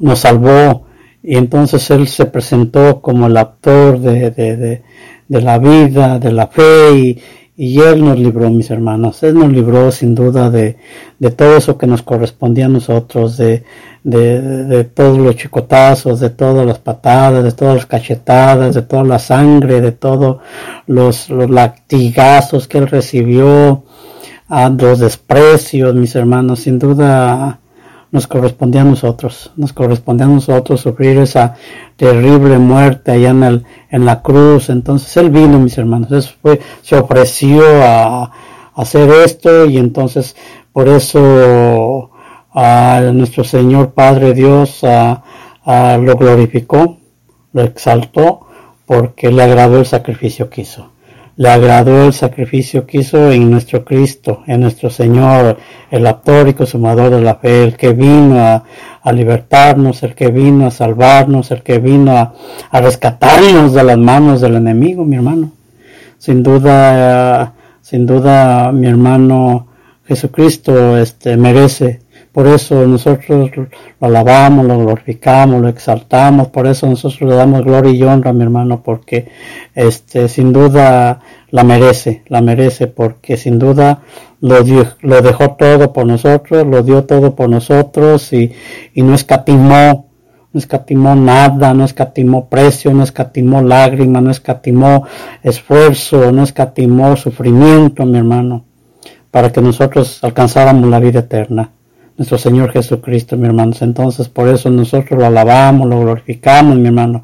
nos 0.00 0.20
salvó 0.20 0.86
y 1.22 1.36
entonces 1.36 1.90
Él 1.90 2.08
se 2.08 2.26
presentó 2.26 3.00
como 3.00 3.26
el 3.26 3.36
autor 3.36 3.98
de, 4.00 4.30
de, 4.30 4.56
de, 4.56 4.82
de 5.28 5.40
la 5.40 5.58
vida, 5.58 6.18
de 6.18 6.32
la 6.32 6.46
fe 6.46 6.96
y, 6.96 7.22
y 7.56 7.80
Él 7.80 8.04
nos 8.04 8.18
libró, 8.18 8.50
mis 8.50 8.70
hermanos. 8.70 9.22
Él 9.22 9.34
nos 9.34 9.50
libró 9.50 9.90
sin 9.90 10.14
duda 10.14 10.50
de, 10.50 10.76
de 11.18 11.30
todo 11.30 11.56
eso 11.56 11.78
que 11.78 11.86
nos 11.86 12.02
correspondía 12.02 12.66
a 12.66 12.68
nosotros, 12.70 13.36
de, 13.36 13.64
de, 14.04 14.64
de, 14.64 14.84
todos 14.84 15.18
los 15.18 15.34
chicotazos, 15.34 16.20
de 16.20 16.30
todas 16.30 16.64
las 16.66 16.78
patadas, 16.78 17.42
de 17.42 17.52
todas 17.52 17.74
las 17.74 17.86
cachetadas, 17.86 18.74
de 18.74 18.82
toda 18.82 19.02
la 19.02 19.18
sangre, 19.18 19.80
de 19.80 19.92
todos 19.92 20.38
los, 20.86 21.30
los 21.30 21.50
que 21.88 22.78
Él 22.78 22.86
recibió, 22.86 23.82
a 24.48 24.68
los 24.68 24.98
desprecios, 25.00 25.94
mis 25.94 26.14
hermanos. 26.14 26.60
Sin 26.60 26.78
duda 26.78 27.58
nos 28.12 28.26
correspondía 28.28 28.82
a 28.82 28.84
nosotros, 28.84 29.50
nos 29.56 29.72
correspondía 29.72 30.26
a 30.26 30.28
nosotros 30.28 30.82
sufrir 30.82 31.18
esa 31.18 31.56
terrible 31.96 32.58
muerte 32.58 33.10
allá 33.10 33.30
en, 33.30 33.42
el, 33.42 33.64
en 33.90 34.04
la 34.04 34.22
cruz. 34.22 34.68
Entonces 34.68 35.16
Él 35.16 35.30
vino, 35.30 35.58
mis 35.58 35.76
hermanos, 35.78 36.12
Él 36.12 36.22
fue, 36.40 36.60
se 36.82 36.96
ofreció 36.96 37.62
a, 37.82 38.30
hacer 38.74 39.08
esto 39.24 39.66
y 39.66 39.78
entonces 39.78 40.36
por 40.72 40.88
eso 40.88 42.10
a 42.54 43.00
nuestro 43.12 43.44
Señor 43.44 43.92
Padre 43.92 44.32
Dios 44.32 44.80
lo 44.82 46.16
glorificó, 46.16 46.98
lo 47.52 47.62
exaltó, 47.62 48.46
porque 48.86 49.30
le 49.32 49.42
agradó 49.42 49.78
el 49.78 49.86
sacrificio 49.86 50.48
que 50.48 50.62
hizo 50.62 50.94
le 51.36 51.48
agradó 51.48 52.06
el 52.06 52.12
sacrificio 52.12 52.86
que 52.86 52.98
hizo 52.98 53.32
en 53.32 53.50
nuestro 53.50 53.84
Cristo, 53.84 54.42
en 54.46 54.60
nuestro 54.60 54.88
Señor, 54.88 55.58
el 55.90 56.06
autor 56.06 56.48
y 56.48 56.54
consumador 56.54 57.10
de 57.10 57.20
la 57.20 57.34
fe, 57.36 57.64
el 57.64 57.76
que 57.76 57.92
vino 57.92 58.38
a, 58.38 58.62
libertarnos, 59.12 60.02
el 60.02 60.14
que 60.14 60.28
vino 60.28 60.66
a 60.66 60.70
salvarnos, 60.70 61.50
el 61.50 61.62
que 61.62 61.78
vino 61.78 62.16
a, 62.16 62.32
rescatarnos 62.80 63.74
de 63.74 63.82
las 63.82 63.98
manos 63.98 64.40
del 64.40 64.56
enemigo, 64.56 65.04
mi 65.04 65.16
hermano. 65.16 65.52
Sin 66.18 66.42
duda, 66.42 67.52
sin 67.82 68.06
duda, 68.06 68.70
mi 68.72 68.86
hermano 68.86 69.66
Jesucristo 70.06 70.96
este, 70.96 71.36
merece 71.36 72.00
por 72.34 72.48
eso 72.48 72.84
nosotros 72.84 73.52
lo 73.56 73.68
alabamos, 74.00 74.66
lo 74.66 74.76
glorificamos, 74.76 75.62
lo 75.62 75.68
exaltamos, 75.68 76.48
por 76.48 76.66
eso 76.66 76.88
nosotros 76.88 77.30
le 77.30 77.36
damos 77.36 77.62
gloria 77.62 77.92
y 77.92 78.02
honra, 78.02 78.32
mi 78.32 78.42
hermano, 78.42 78.82
porque 78.82 79.28
este 79.72 80.28
sin 80.28 80.52
duda 80.52 81.20
la 81.52 81.62
merece, 81.62 82.24
la 82.26 82.40
merece, 82.40 82.88
porque 82.88 83.36
sin 83.36 83.60
duda 83.60 84.00
lo, 84.40 84.56
lo 85.02 85.22
dejó 85.22 85.52
todo 85.52 85.92
por 85.92 86.06
nosotros, 86.06 86.66
lo 86.66 86.82
dio 86.82 87.04
todo 87.04 87.36
por 87.36 87.48
nosotros 87.48 88.32
y, 88.32 88.50
y 88.94 89.02
no 89.02 89.14
escatimó, 89.14 90.08
no 90.52 90.58
escatimó 90.58 91.14
nada, 91.14 91.72
no 91.72 91.84
escatimó 91.84 92.48
precio, 92.48 92.92
no 92.92 93.04
escatimó 93.04 93.62
lágrima, 93.62 94.20
no 94.20 94.32
escatimó 94.32 95.06
esfuerzo, 95.40 96.32
no 96.32 96.42
escatimó 96.42 97.14
sufrimiento, 97.14 98.04
mi 98.04 98.18
hermano, 98.18 98.64
para 99.30 99.52
que 99.52 99.60
nosotros 99.60 100.18
alcanzáramos 100.24 100.90
la 100.90 100.98
vida 100.98 101.20
eterna 101.20 101.70
nuestro 102.16 102.38
Señor 102.38 102.72
Jesucristo, 102.72 103.36
mi 103.36 103.46
hermanos. 103.46 103.82
Entonces, 103.82 104.28
por 104.28 104.48
eso 104.48 104.70
nosotros 104.70 105.18
lo 105.18 105.26
alabamos, 105.26 105.88
lo 105.88 106.00
glorificamos, 106.00 106.76
mi 106.76 106.86
hermano, 106.86 107.22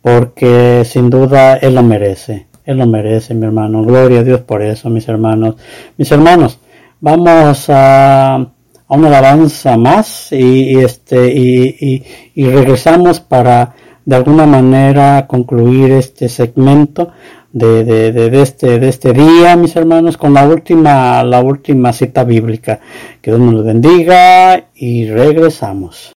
porque 0.00 0.82
sin 0.84 1.10
duda 1.10 1.56
Él 1.56 1.74
lo 1.74 1.82
merece. 1.82 2.46
Él 2.64 2.78
lo 2.78 2.86
merece, 2.86 3.34
mi 3.34 3.44
hermano. 3.44 3.82
Gloria 3.84 4.20
a 4.20 4.24
Dios 4.24 4.40
por 4.40 4.62
eso, 4.62 4.88
mis 4.88 5.08
hermanos. 5.08 5.56
Mis 5.96 6.10
hermanos, 6.12 6.58
vamos 7.00 7.68
a, 7.68 8.34
a 8.36 8.48
una 8.88 9.08
alabanza 9.08 9.76
más 9.76 10.30
y, 10.32 10.78
este 10.78 11.32
y, 11.34 12.04
y 12.34 12.46
regresamos 12.46 13.20
para 13.20 13.74
de 14.04 14.16
alguna 14.16 14.46
manera 14.46 15.26
concluir 15.26 15.92
este 15.92 16.28
segmento 16.28 17.12
de, 17.52 17.84
de, 17.84 18.12
de, 18.12 18.42
este, 18.42 18.78
de 18.78 18.88
este 18.88 19.12
día, 19.12 19.56
mis 19.56 19.76
hermanos, 19.76 20.16
con 20.16 20.34
la 20.34 20.46
última, 20.46 21.22
la 21.24 21.40
última 21.40 21.92
cita 21.92 22.24
bíblica. 22.24 22.80
Que 23.20 23.30
Dios 23.30 23.40
nos 23.40 23.64
bendiga 23.64 24.68
y 24.74 25.08
regresamos. 25.08 26.12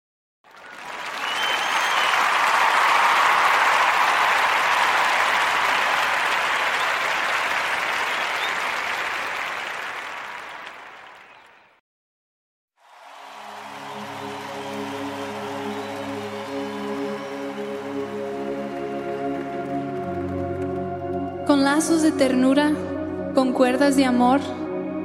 De 23.97 24.05
amor, 24.05 24.41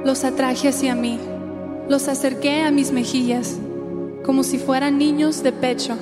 los 0.04 0.24
atraje 0.24 0.68
hacia 0.68 0.94
mí, 0.94 1.18
los 1.88 2.08
acerqué 2.08 2.62
a 2.62 2.70
mis 2.70 2.92
mejillas, 2.92 3.58
como 4.24 4.42
si 4.42 4.58
fueran 4.58 4.98
niños 4.98 5.42
de 5.42 5.52
pecho, 5.52 5.96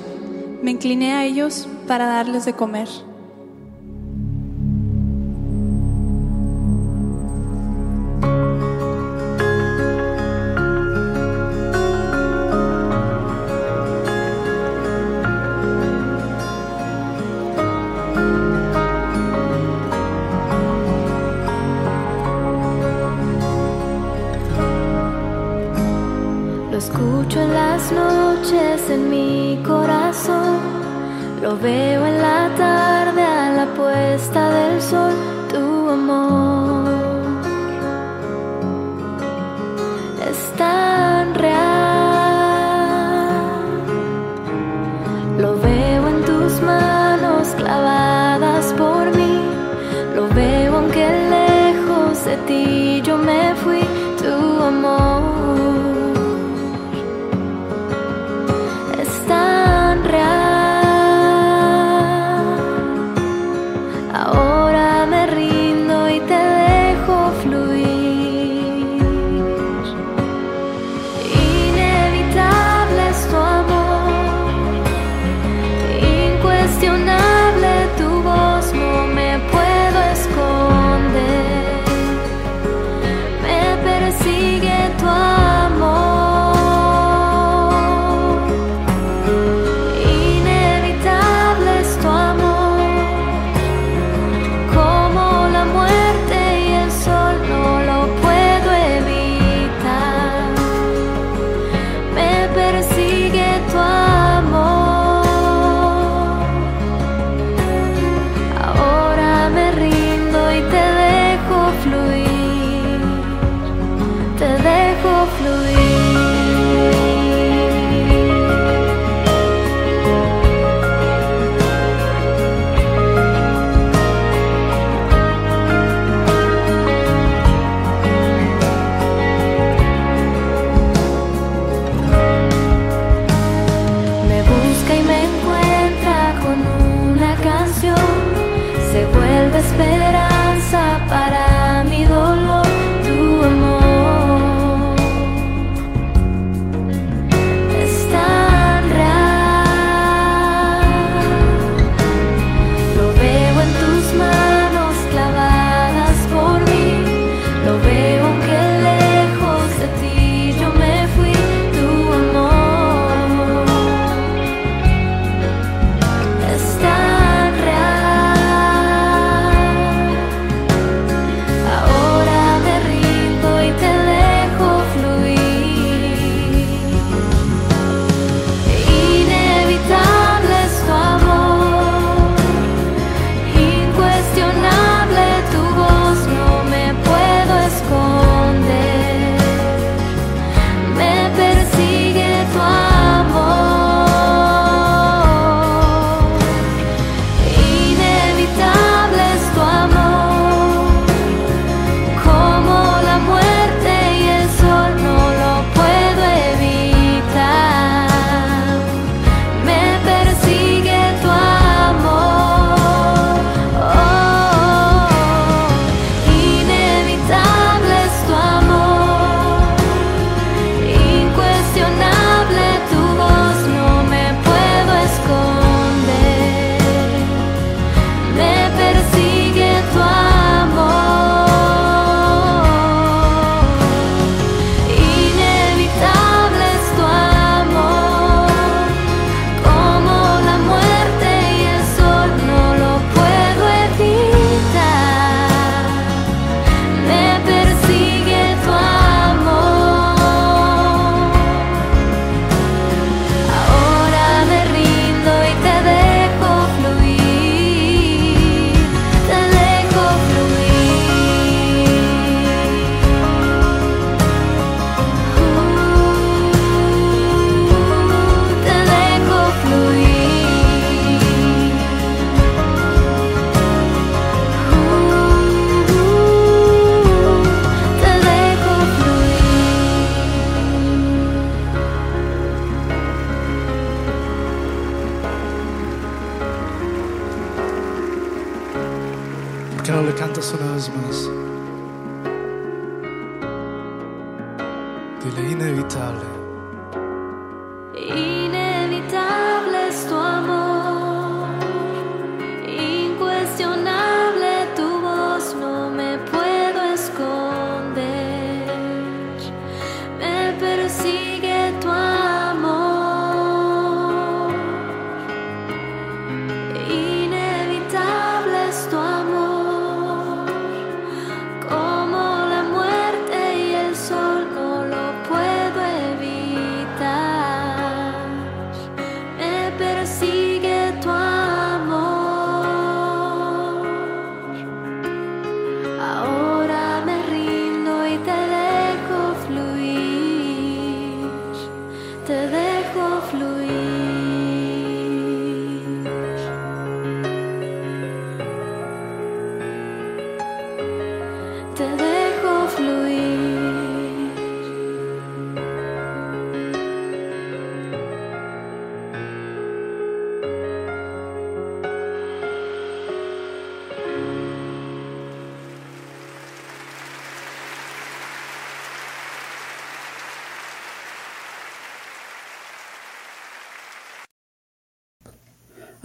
me 0.61 0.71
incliné 0.71 1.13
a 1.13 1.25
ellos 1.25 1.67
para 1.87 2.07
darles 2.07 2.45
de 2.45 2.53
comer. 2.53 2.87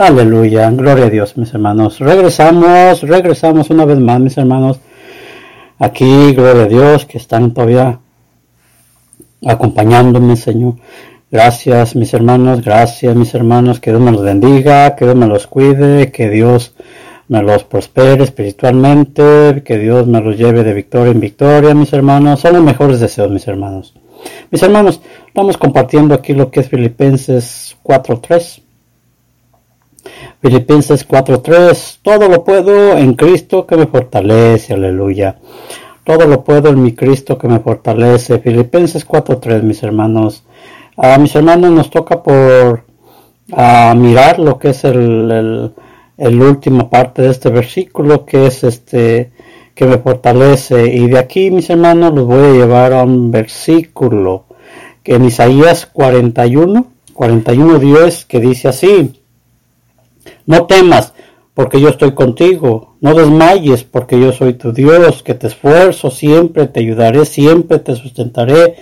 Aleluya, 0.02 0.68
gloria 0.72 1.04
a 1.04 1.10
Dios, 1.10 1.36
mis 1.36 1.54
hermanos. 1.54 2.00
Regresamos, 2.00 3.02
regresamos 3.02 3.70
una 3.70 3.84
vez 3.84 4.00
más, 4.00 4.18
mis 4.18 4.36
hermanos. 4.36 4.80
Aquí, 5.78 6.32
gloria 6.32 6.64
a 6.64 6.66
Dios, 6.66 7.04
que 7.04 7.18
están 7.18 7.54
todavía 7.54 8.00
acompañándome, 9.46 10.34
Señor. 10.34 10.74
Gracias, 11.30 11.94
mis 11.94 12.12
hermanos, 12.14 12.64
gracias, 12.64 13.14
mis 13.14 13.32
hermanos. 13.32 13.78
Que 13.78 13.92
Dios 13.92 14.02
me 14.02 14.10
los 14.10 14.24
bendiga, 14.24 14.96
que 14.96 15.04
Dios 15.04 15.14
me 15.14 15.28
los 15.28 15.46
cuide, 15.46 16.10
que 16.10 16.28
Dios 16.28 16.74
me 17.28 17.40
los 17.40 17.62
prospere 17.62 18.24
espiritualmente, 18.24 19.62
que 19.64 19.78
Dios 19.78 20.08
me 20.08 20.20
los 20.20 20.36
lleve 20.36 20.64
de 20.64 20.74
victoria 20.74 21.12
en 21.12 21.20
victoria, 21.20 21.74
mis 21.76 21.92
hermanos. 21.92 22.40
Son 22.40 22.54
los 22.54 22.64
mejores 22.64 22.98
deseos, 22.98 23.30
mis 23.30 23.46
hermanos. 23.46 23.94
Mis 24.50 24.64
hermanos, 24.64 25.00
vamos 25.32 25.56
compartiendo 25.56 26.12
aquí 26.12 26.32
lo 26.32 26.50
que 26.50 26.58
es 26.58 26.68
Filipenses 26.68 27.76
4.3. 27.84 28.62
Filipenses 30.40 31.06
4:3, 31.06 31.98
todo 32.02 32.28
lo 32.28 32.44
puedo 32.44 32.96
en 32.96 33.14
Cristo 33.14 33.66
que 33.66 33.76
me 33.76 33.86
fortalece, 33.86 34.74
aleluya. 34.74 35.36
Todo 36.04 36.26
lo 36.26 36.42
puedo 36.42 36.70
en 36.70 36.82
mi 36.82 36.94
Cristo 36.94 37.38
que 37.38 37.46
me 37.48 37.60
fortalece. 37.60 38.38
Filipenses 38.40 39.06
4:3, 39.06 39.62
mis 39.62 39.82
hermanos. 39.82 40.44
A 40.96 41.16
mis 41.18 41.34
hermanos 41.36 41.70
nos 41.70 41.90
toca 41.90 42.22
por 42.22 42.84
a 43.52 43.94
mirar 43.94 44.38
lo 44.38 44.58
que 44.58 44.70
es 44.70 44.84
el, 44.84 45.72
el, 46.16 46.88
parte 46.90 47.22
de 47.22 47.30
este 47.30 47.50
versículo, 47.50 48.24
que 48.24 48.46
es 48.46 48.64
este 48.64 49.32
que 49.74 49.86
me 49.86 49.98
fortalece. 49.98 50.92
Y 50.92 51.08
de 51.08 51.18
aquí, 51.18 51.50
mis 51.50 51.70
hermanos, 51.70 52.14
los 52.14 52.26
voy 52.26 52.44
a 52.44 52.52
llevar 52.52 52.92
a 52.92 53.04
un 53.04 53.30
versículo 53.30 54.44
que 55.02 55.14
en 55.14 55.24
Isaías 55.24 55.86
41, 55.86 56.86
41 57.14 57.78
10, 57.78 58.24
que 58.26 58.40
dice 58.40 58.68
así. 58.68 59.21
No 60.46 60.66
temas, 60.66 61.14
porque 61.54 61.80
yo 61.80 61.88
estoy 61.88 62.12
contigo. 62.12 62.96
No 63.00 63.14
desmayes, 63.14 63.84
porque 63.84 64.18
yo 64.20 64.32
soy 64.32 64.54
tu 64.54 64.72
Dios, 64.72 65.22
que 65.22 65.34
te 65.34 65.48
esfuerzo, 65.48 66.10
siempre 66.10 66.66
te 66.66 66.80
ayudaré, 66.80 67.24
siempre 67.24 67.78
te 67.78 67.94
sustentaré 67.94 68.76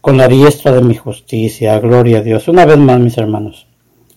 con 0.00 0.16
la 0.16 0.28
diestra 0.28 0.72
de 0.72 0.82
mi 0.82 0.94
justicia. 0.94 1.78
Gloria 1.78 2.18
a 2.18 2.22
Dios. 2.22 2.48
Una 2.48 2.66
vez 2.66 2.78
más, 2.78 3.00
mis 3.00 3.18
hermanos. 3.18 3.66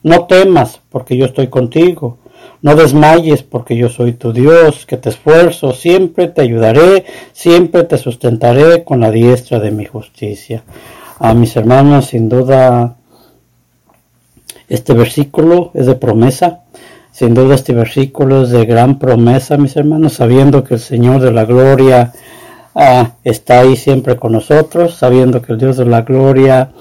No 0.01 0.25
temas, 0.25 0.81
porque 0.89 1.17
yo 1.17 1.25
estoy 1.25 1.47
contigo. 1.47 2.17
No 2.61 2.75
desmayes, 2.75 3.43
porque 3.43 3.75
yo 3.75 3.89
soy 3.89 4.13
tu 4.13 4.31
Dios, 4.31 4.85
que 4.85 4.97
te 4.97 5.09
esfuerzo, 5.09 5.73
siempre 5.73 6.27
te 6.27 6.41
ayudaré, 6.41 7.05
siempre 7.33 7.83
te 7.83 7.97
sustentaré 7.97 8.83
con 8.83 9.01
la 9.01 9.11
diestra 9.11 9.59
de 9.59 9.71
mi 9.71 9.85
justicia. 9.85 10.63
A 11.19 11.33
mis 11.33 11.55
hermanos, 11.55 12.07
sin 12.07 12.29
duda, 12.29 12.97
este 14.69 14.93
versículo 14.93 15.71
es 15.73 15.85
de 15.85 15.95
promesa. 15.95 16.61
Sin 17.11 17.33
duda 17.33 17.55
este 17.55 17.73
versículo 17.73 18.43
es 18.43 18.49
de 18.49 18.65
gran 18.65 18.97
promesa, 18.97 19.57
mis 19.57 19.75
hermanos, 19.75 20.13
sabiendo 20.13 20.63
que 20.63 20.75
el 20.75 20.79
Señor 20.79 21.21
de 21.21 21.31
la 21.31 21.45
gloria 21.45 22.11
ah, 22.73 23.11
está 23.23 23.59
ahí 23.59 23.75
siempre 23.75 24.15
con 24.15 24.31
nosotros, 24.31 24.95
sabiendo 24.95 25.41
que 25.41 25.53
el 25.53 25.59
Dios 25.59 25.77
de 25.77 25.85
la 25.85 26.01
gloria 26.01 26.71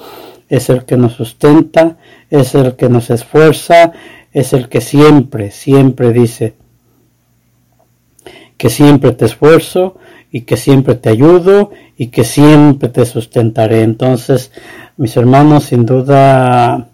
es 0.49 0.71
el 0.71 0.85
que 0.85 0.97
nos 0.97 1.13
sustenta, 1.15 1.97
es 2.31 2.55
el 2.55 2.77
que 2.77 2.89
nos 2.89 3.11
esfuerza, 3.11 3.93
es 4.33 4.53
el 4.55 4.69
que 4.69 4.81
siempre, 4.81 5.51
siempre 5.51 6.13
dice 6.13 6.55
que 8.63 8.71
siempre 8.71 9.11
te 9.11 9.25
esfuerzo 9.25 9.97
y 10.31 10.43
que 10.43 10.57
siempre 10.57 10.95
te 10.95 11.09
ayudo 11.09 11.73
y 11.97 12.07
que 12.09 12.23
siempre 12.23 12.89
te 12.89 13.05
sustentaré. 13.05 13.83
Entonces, 13.83 14.53
mis 14.97 15.17
hermanos, 15.17 15.65
sin 15.65 15.85
duda 15.85 16.92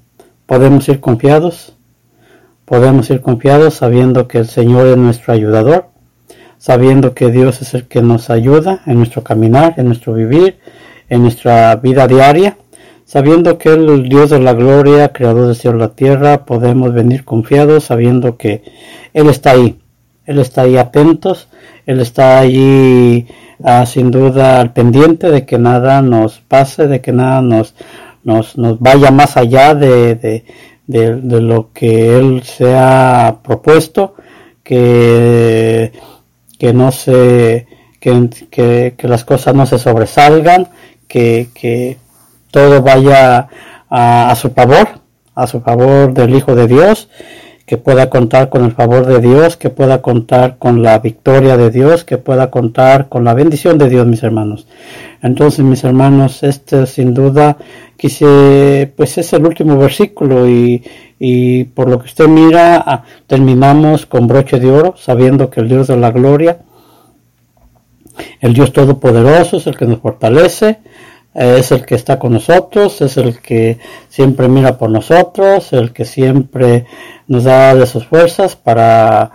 podemos 0.49 0.89
ir 0.89 0.99
confiados, 1.01 1.77
podemos 2.65 3.11
ir 3.11 3.21
confiados 3.21 3.75
sabiendo 3.75 4.27
que 4.29 4.39
el 4.39 4.47
Señor 4.47 4.87
es 4.87 4.97
nuestro 4.97 5.35
ayudador, 5.35 5.89
sabiendo 6.57 7.13
que 7.13 7.31
Dios 7.31 7.61
es 7.61 7.75
el 7.75 7.87
que 7.87 8.01
nos 8.01 8.31
ayuda 8.31 8.81
en 8.87 8.97
nuestro 8.97 9.23
caminar, 9.23 9.75
en 9.77 9.85
nuestro 9.85 10.15
vivir, 10.15 10.59
en 11.11 11.21
nuestra 11.21 11.77
vida 11.77 12.07
diaria, 12.09 12.57
sabiendo 13.05 13.59
que 13.59 13.75
el 13.75 14.09
Dios 14.09 14.31
de 14.31 14.41
la 14.41 14.55
gloria, 14.55 15.13
creador 15.13 15.49
del 15.49 15.55
cielo 15.55 15.77
y 15.77 15.81
la 15.81 15.89
tierra, 15.91 16.47
podemos 16.47 16.95
venir 16.95 17.27
confiados 17.27 17.85
sabiendo 17.85 18.39
que 18.39 18.63
Él 19.13 19.29
está 19.29 19.51
ahí, 19.51 19.79
Él 20.25 20.39
está 20.39 20.63
ahí 20.63 20.79
atentos, 20.79 21.49
Él 21.85 22.01
está 22.01 22.39
allí 22.39 23.27
ah, 23.63 23.85
sin 23.85 24.11
duda 24.11 24.63
al 24.63 24.73
pendiente 24.73 25.31
de 25.31 25.45
que 25.45 25.59
nada 25.59 26.01
nos 26.01 26.41
pase, 26.41 26.87
de 26.87 27.03
que 27.03 27.13
nada 27.13 27.43
nos, 27.43 27.75
nos, 28.29 28.59
nos 28.59 28.79
vaya 28.79 29.11
más 29.11 29.39
allá 29.39 29.75
de, 29.75 30.15
de, 30.15 30.45
de, 30.87 31.41
lo 31.41 31.73
que 31.73 32.19
Él 32.19 32.43
se 32.45 32.77
ha 32.77 33.39
propuesto, 33.43 34.17
que, 34.63 35.93
que 36.59 36.75
no 36.75 36.93
se, 36.93 37.67
que, 37.99 38.29
que, 38.51 38.95
que 38.99 39.09
las 39.09 39.25
cosas 39.25 39.55
no 39.55 39.65
se 39.65 39.79
sobresalgan, 39.79 40.69
que, 41.09 41.49
que 41.55 41.97
todo 42.51 42.83
vaya 42.83 43.49
a, 43.89 44.31
a, 44.31 44.37
su 44.37 44.51
favor, 44.51 45.01
a 45.35 45.47
su 45.47 45.63
favor 45.63 46.13
del 46.13 46.35
Hijo 46.35 46.55
de 46.55 46.67
Dios, 46.67 47.09
que 47.69 47.77
pueda 47.77 48.09
contar 48.09 48.49
con 48.49 48.65
el 48.65 48.73
favor 48.73 49.05
de 49.05 49.21
Dios, 49.21 49.59
que 49.59 49.69
pueda 49.69 50.01
contar 50.01 50.57
con 50.57 50.83
la 50.83 50.99
victoria 51.01 51.59
de 51.59 51.71
Dios, 51.71 52.03
que 52.03 52.17
pueda 52.17 52.51
contar 52.51 53.11
con 53.11 53.25
la 53.25 53.35
bendición 53.35 53.77
de 53.77 53.91
Dios, 53.91 54.07
mis 54.07 54.23
hermanos. 54.23 54.67
Entonces, 55.21 55.63
mis 55.67 55.85
hermanos, 55.85 56.43
este 56.43 56.87
sin 56.87 57.13
duda 57.13 57.59
quise, 57.99 58.91
pues 58.97 59.19
es 59.19 59.35
el 59.35 59.45
último 59.45 59.77
versículo 59.77 60.49
y, 60.49 60.83
y 61.19 61.65
por 61.65 61.91
lo 61.91 61.99
que 61.99 62.07
usted 62.07 62.27
mira, 62.27 63.05
terminamos 63.27 64.07
con 64.07 64.27
broche 64.27 64.59
de 64.59 64.71
oro, 64.71 64.95
sabiendo 64.97 65.51
que 65.51 65.61
el 65.61 65.69
Dios 65.69 65.89
de 65.89 65.99
la 65.99 66.11
gloria, 66.11 66.61
el 68.41 68.55
Dios 68.55 68.73
Todopoderoso 68.73 69.59
es 69.59 69.67
el 69.67 69.77
que 69.77 69.85
nos 69.85 69.99
fortalece, 69.99 70.79
es 71.39 71.71
el 71.71 71.87
que 71.87 71.95
está 71.95 72.19
con 72.19 72.33
nosotros, 72.33 73.01
es 73.01 73.17
el 73.17 73.39
que 73.39 73.79
siempre 74.09 74.49
mira 74.49 74.77
por 74.77 74.91
nosotros, 74.91 75.73
el 75.73 75.93
que 75.93 76.05
siempre 76.05 76.87
nos 77.29 77.45
da 77.45 77.77
de 77.77 77.87
sus 77.87 78.07
fuerzas 78.07 78.57
para 78.57 79.31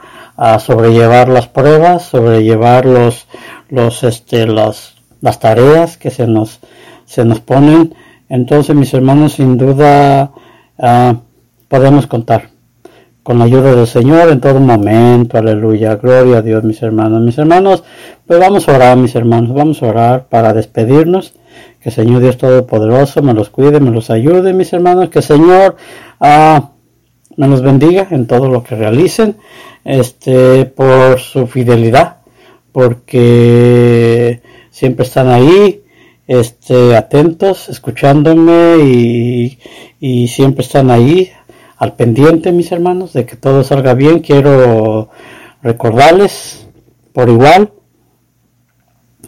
sobrellevar 0.59 1.29
las 1.29 1.47
pruebas, 1.47 2.03
sobrellevar 2.03 2.85
los, 2.85 3.27
los, 3.69 4.03
este, 4.03 4.45
los, 4.45 4.95
las 5.21 5.39
tareas 5.39 5.97
que 5.97 6.09
se 6.09 6.27
nos, 6.27 6.59
se 7.05 7.23
nos 7.23 7.39
ponen. 7.39 7.95
Entonces, 8.27 8.75
mis 8.75 8.93
hermanos, 8.93 9.33
sin 9.33 9.57
duda 9.57 10.31
uh, 10.77 11.13
podemos 11.69 12.07
contar, 12.07 12.49
con 13.21 13.39
la 13.39 13.45
ayuda 13.45 13.73
del 13.73 13.87
Señor 13.87 14.29
en 14.29 14.41
todo 14.41 14.59
momento. 14.59 15.37
Aleluya. 15.37 15.95
Gloria 15.95 16.39
a 16.39 16.41
Dios, 16.41 16.63
mis 16.63 16.81
hermanos. 16.81 17.21
Mis 17.21 17.37
hermanos, 17.37 17.83
pues 18.27 18.39
vamos 18.39 18.67
a 18.67 18.75
orar, 18.75 18.97
mis 18.97 19.15
hermanos. 19.15 19.53
Vamos 19.53 19.81
a 19.81 19.87
orar 19.87 20.25
para 20.27 20.51
despedirnos. 20.51 21.33
Que 21.79 21.89
el 21.89 21.95
Señor 21.95 22.21
Dios 22.21 22.37
Todopoderoso 22.37 23.21
me 23.21 23.33
los 23.33 23.49
cuide, 23.49 23.79
me 23.79 23.91
los 23.91 24.09
ayude, 24.09 24.53
mis 24.53 24.71
hermanos. 24.73 25.09
Que 25.09 25.19
el 25.19 25.25
Señor 25.25 25.75
ah, 26.19 26.71
me 27.35 27.47
los 27.47 27.61
bendiga 27.61 28.07
en 28.11 28.27
todo 28.27 28.47
lo 28.49 28.63
que 28.63 28.75
realicen. 28.75 29.37
Este, 29.83 30.65
por 30.65 31.19
su 31.19 31.47
fidelidad. 31.47 32.17
Porque 32.71 34.41
siempre 34.71 35.05
están 35.05 35.27
ahí 35.27 35.83
este, 36.27 36.95
atentos, 36.95 37.69
escuchándome 37.69 38.77
y, 38.83 39.59
y, 39.99 40.27
siempre 40.27 40.63
están 40.63 40.89
ahí 40.89 41.31
al 41.77 41.95
pendiente, 41.95 42.51
mis 42.51 42.71
hermanos, 42.71 43.13
de 43.13 43.25
que 43.25 43.35
todo 43.35 43.63
salga 43.63 43.93
bien. 43.93 44.21
Quiero 44.21 45.09
recordarles 45.61 46.67
por 47.13 47.29
igual 47.29 47.71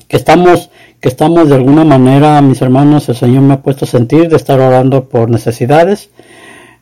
que 0.08 0.18
estamos, 0.18 0.70
que 1.06 1.10
estamos 1.10 1.50
de 1.50 1.54
alguna 1.54 1.84
manera, 1.84 2.42
mis 2.42 2.64
hermanos, 2.64 3.08
el 3.10 3.16
Señor 3.16 3.44
me 3.44 3.54
ha 3.54 3.62
puesto 3.62 3.86
a 3.86 3.88
sentir 3.88 4.28
de 4.28 4.38
estar 4.38 4.60
orando 4.60 5.08
por 5.08 5.30
necesidades, 5.30 6.10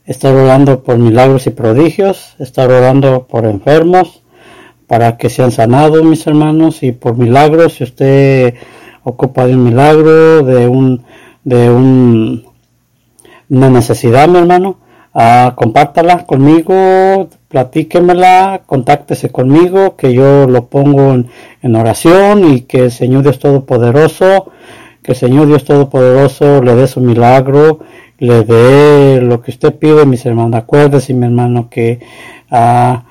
estar 0.06 0.34
orando 0.34 0.82
por 0.82 0.98
milagros 0.98 1.46
y 1.46 1.50
prodigios, 1.50 2.34
estar 2.40 2.72
orando 2.72 3.28
por 3.28 3.46
enfermos, 3.46 4.24
para 4.88 5.18
que 5.18 5.30
sean 5.30 5.52
sanados, 5.52 6.06
mis 6.06 6.26
hermanos, 6.26 6.84
y 6.84 6.94
por 6.94 7.18
milagros, 7.18 7.74
si 7.74 7.84
usted 7.84 8.54
ocupa 9.04 9.46
de 9.46 9.56
un 9.56 9.66
milagro, 9.66 10.42
de 10.44 10.70
un, 10.70 11.04
de 11.44 11.70
un, 11.70 12.46
una 13.50 13.70
necesidad, 13.70 14.30
mi 14.30 14.38
hermano, 14.38 14.78
ah, 15.14 15.54
compártala 15.56 16.26
conmigo, 16.26 17.30
platíquemela, 17.50 18.62
contáctese 18.66 19.30
conmigo, 19.30 19.96
que 19.96 20.14
yo 20.14 20.48
lo 20.48 20.68
pongo 20.68 21.14
en, 21.62 21.76
oración 21.76 22.54
y 22.54 22.62
que 22.62 22.86
el 22.86 22.92
Señor 22.92 23.24
Dios 23.24 23.40
Todopoderoso, 23.40 24.52
que 25.04 25.12
el 25.12 25.18
Señor 25.18 25.48
Dios 25.48 25.64
Todopoderoso 25.66 26.62
le 26.62 26.76
dé 26.76 26.88
su 26.88 27.02
milagro, 27.02 27.80
le 28.20 28.44
dé 28.44 29.22
lo 29.22 29.42
que 29.42 29.52
usted 29.52 29.76
pide, 29.76 30.06
mis 30.06 30.26
hermanos. 30.26 30.56
Acuérdese, 30.56 31.14
mi 31.14 31.26
hermano, 31.26 31.70
que, 31.70 32.00
ah, 32.50 33.04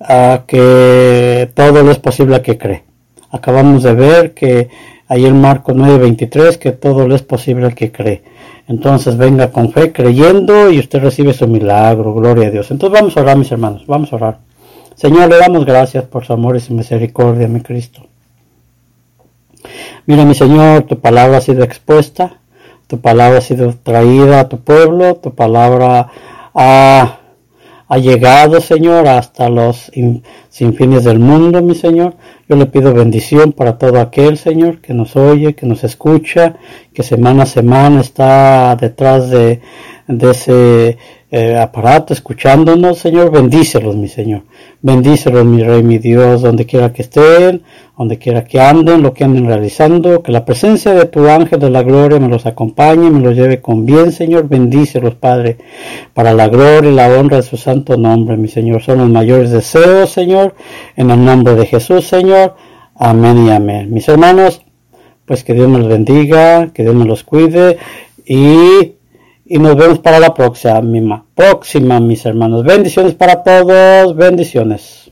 ah, 0.00 0.44
que 0.46 1.50
todo 1.54 1.82
lo 1.82 1.90
es 1.90 1.98
posible 1.98 2.36
a 2.36 2.42
que 2.42 2.56
cree. 2.58 2.84
Acabamos 3.30 3.82
de 3.82 3.94
ver 3.94 4.34
que 4.34 4.68
ahí 5.08 5.26
en 5.26 5.40
Marcos 5.40 5.74
9:23 5.76 6.58
que 6.58 6.72
todo 6.72 7.06
lo 7.06 7.14
es 7.14 7.22
posible 7.22 7.66
al 7.66 7.74
que 7.74 7.92
cree. 7.92 8.22
Entonces 8.68 9.16
venga 9.16 9.50
con 9.52 9.70
fe, 9.70 9.92
creyendo 9.92 10.70
y 10.70 10.78
usted 10.78 11.00
recibe 11.00 11.32
su 11.32 11.46
milagro, 11.46 12.14
gloria 12.14 12.48
a 12.48 12.50
Dios. 12.50 12.70
Entonces 12.70 12.98
vamos 12.98 13.16
a 13.16 13.20
orar, 13.20 13.36
mis 13.36 13.52
hermanos, 13.52 13.84
vamos 13.86 14.12
a 14.12 14.16
orar. 14.16 14.38
Señor, 14.96 15.28
le 15.28 15.38
damos 15.38 15.64
gracias 15.64 16.04
por 16.04 16.24
su 16.24 16.32
amor 16.32 16.56
y 16.56 16.60
su 16.60 16.74
misericordia, 16.74 17.46
mi 17.48 17.60
Cristo. 17.60 18.06
Mira, 20.06 20.24
mi 20.24 20.34
Señor, 20.34 20.82
tu 20.82 21.00
palabra 21.00 21.38
ha 21.38 21.40
sido 21.40 21.62
expuesta, 21.62 22.38
tu 22.86 23.00
palabra 23.00 23.38
ha 23.38 23.42
sido 23.42 23.74
traída 23.82 24.40
a 24.40 24.48
tu 24.48 24.60
pueblo, 24.60 25.16
tu 25.16 25.34
palabra 25.34 26.08
ha 26.54 27.18
ha 27.88 27.98
llegado, 27.98 28.60
Señor, 28.60 29.06
hasta 29.06 29.48
los 29.48 29.92
sin 30.48 30.74
fines 30.74 31.04
del 31.04 31.20
mundo, 31.20 31.62
mi 31.62 31.74
Señor. 31.74 32.14
Yo 32.48 32.56
le 32.56 32.66
pido 32.66 32.92
bendición 32.92 33.52
para 33.52 33.78
todo 33.78 34.00
aquel, 34.00 34.38
Señor, 34.38 34.80
que 34.80 34.92
nos 34.92 35.14
oye, 35.14 35.54
que 35.54 35.66
nos 35.66 35.84
escucha, 35.84 36.56
que 36.92 37.02
semana 37.02 37.44
a 37.44 37.46
semana 37.46 38.00
está 38.00 38.74
detrás 38.76 39.30
de, 39.30 39.60
de 40.08 40.30
ese 40.30 40.98
eh, 41.30 41.58
aparato 41.58 42.12
escuchándonos, 42.12 42.98
Señor. 42.98 43.30
Bendícelos, 43.30 43.96
mi 43.96 44.06
Señor. 44.06 44.42
Bendícelos, 44.80 45.44
mi 45.44 45.62
Rey, 45.62 45.82
mi 45.82 45.98
Dios, 45.98 46.42
donde 46.42 46.66
quiera 46.66 46.92
que 46.92 47.02
estén, 47.02 47.62
donde 47.98 48.18
quiera 48.18 48.44
que 48.44 48.60
anden, 48.60 49.02
lo 49.02 49.12
que 49.12 49.24
anden 49.24 49.46
realizando, 49.46 50.22
que 50.22 50.30
la 50.30 50.44
presencia 50.44 50.94
de 50.94 51.06
tu 51.06 51.26
ángel 51.28 51.58
de 51.58 51.70
la 51.70 51.82
gloria 51.82 52.20
me 52.20 52.28
los 52.28 52.46
acompañe, 52.46 53.10
me 53.10 53.20
los 53.20 53.34
lleve 53.34 53.60
con 53.60 53.84
bien, 53.84 54.12
Señor, 54.12 54.48
bendícelos, 54.48 55.16
Padre, 55.16 55.58
para 56.14 56.32
la 56.32 56.46
gloria 56.46 56.90
y 56.90 56.94
la 56.94 57.08
honra 57.08 57.38
de 57.38 57.42
su 57.42 57.56
santo 57.56 57.96
nombre, 57.96 58.36
mi 58.36 58.48
Señor. 58.48 58.82
Son 58.82 58.98
los 58.98 59.08
mayores 59.08 59.50
deseos, 59.50 60.10
Señor, 60.10 60.54
en 60.94 61.10
el 61.10 61.24
nombre 61.24 61.54
de 61.56 61.66
Jesús, 61.66 62.06
Señor. 62.06 62.54
Amén 62.94 63.46
y 63.46 63.50
amén. 63.50 63.92
Mis 63.92 64.08
hermanos, 64.08 64.62
pues 65.26 65.42
que 65.42 65.54
Dios 65.54 65.68
me 65.68 65.78
los 65.78 65.88
bendiga, 65.88 66.68
que 66.72 66.84
Dios 66.84 66.94
me 66.94 67.04
los 67.04 67.24
cuide 67.24 67.78
y, 68.24 68.95
y 69.48 69.58
nos 69.58 69.76
vemos 69.76 70.00
para 70.00 70.18
la 70.18 70.34
próxima, 70.34 71.24
próxima, 71.34 72.00
mis 72.00 72.26
hermanos. 72.26 72.64
Bendiciones 72.64 73.14
para 73.14 73.42
todos, 73.42 74.16
bendiciones. 74.16 75.05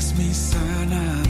kiss 0.00 0.16
me, 0.16 0.32
cyanide. 0.32 1.29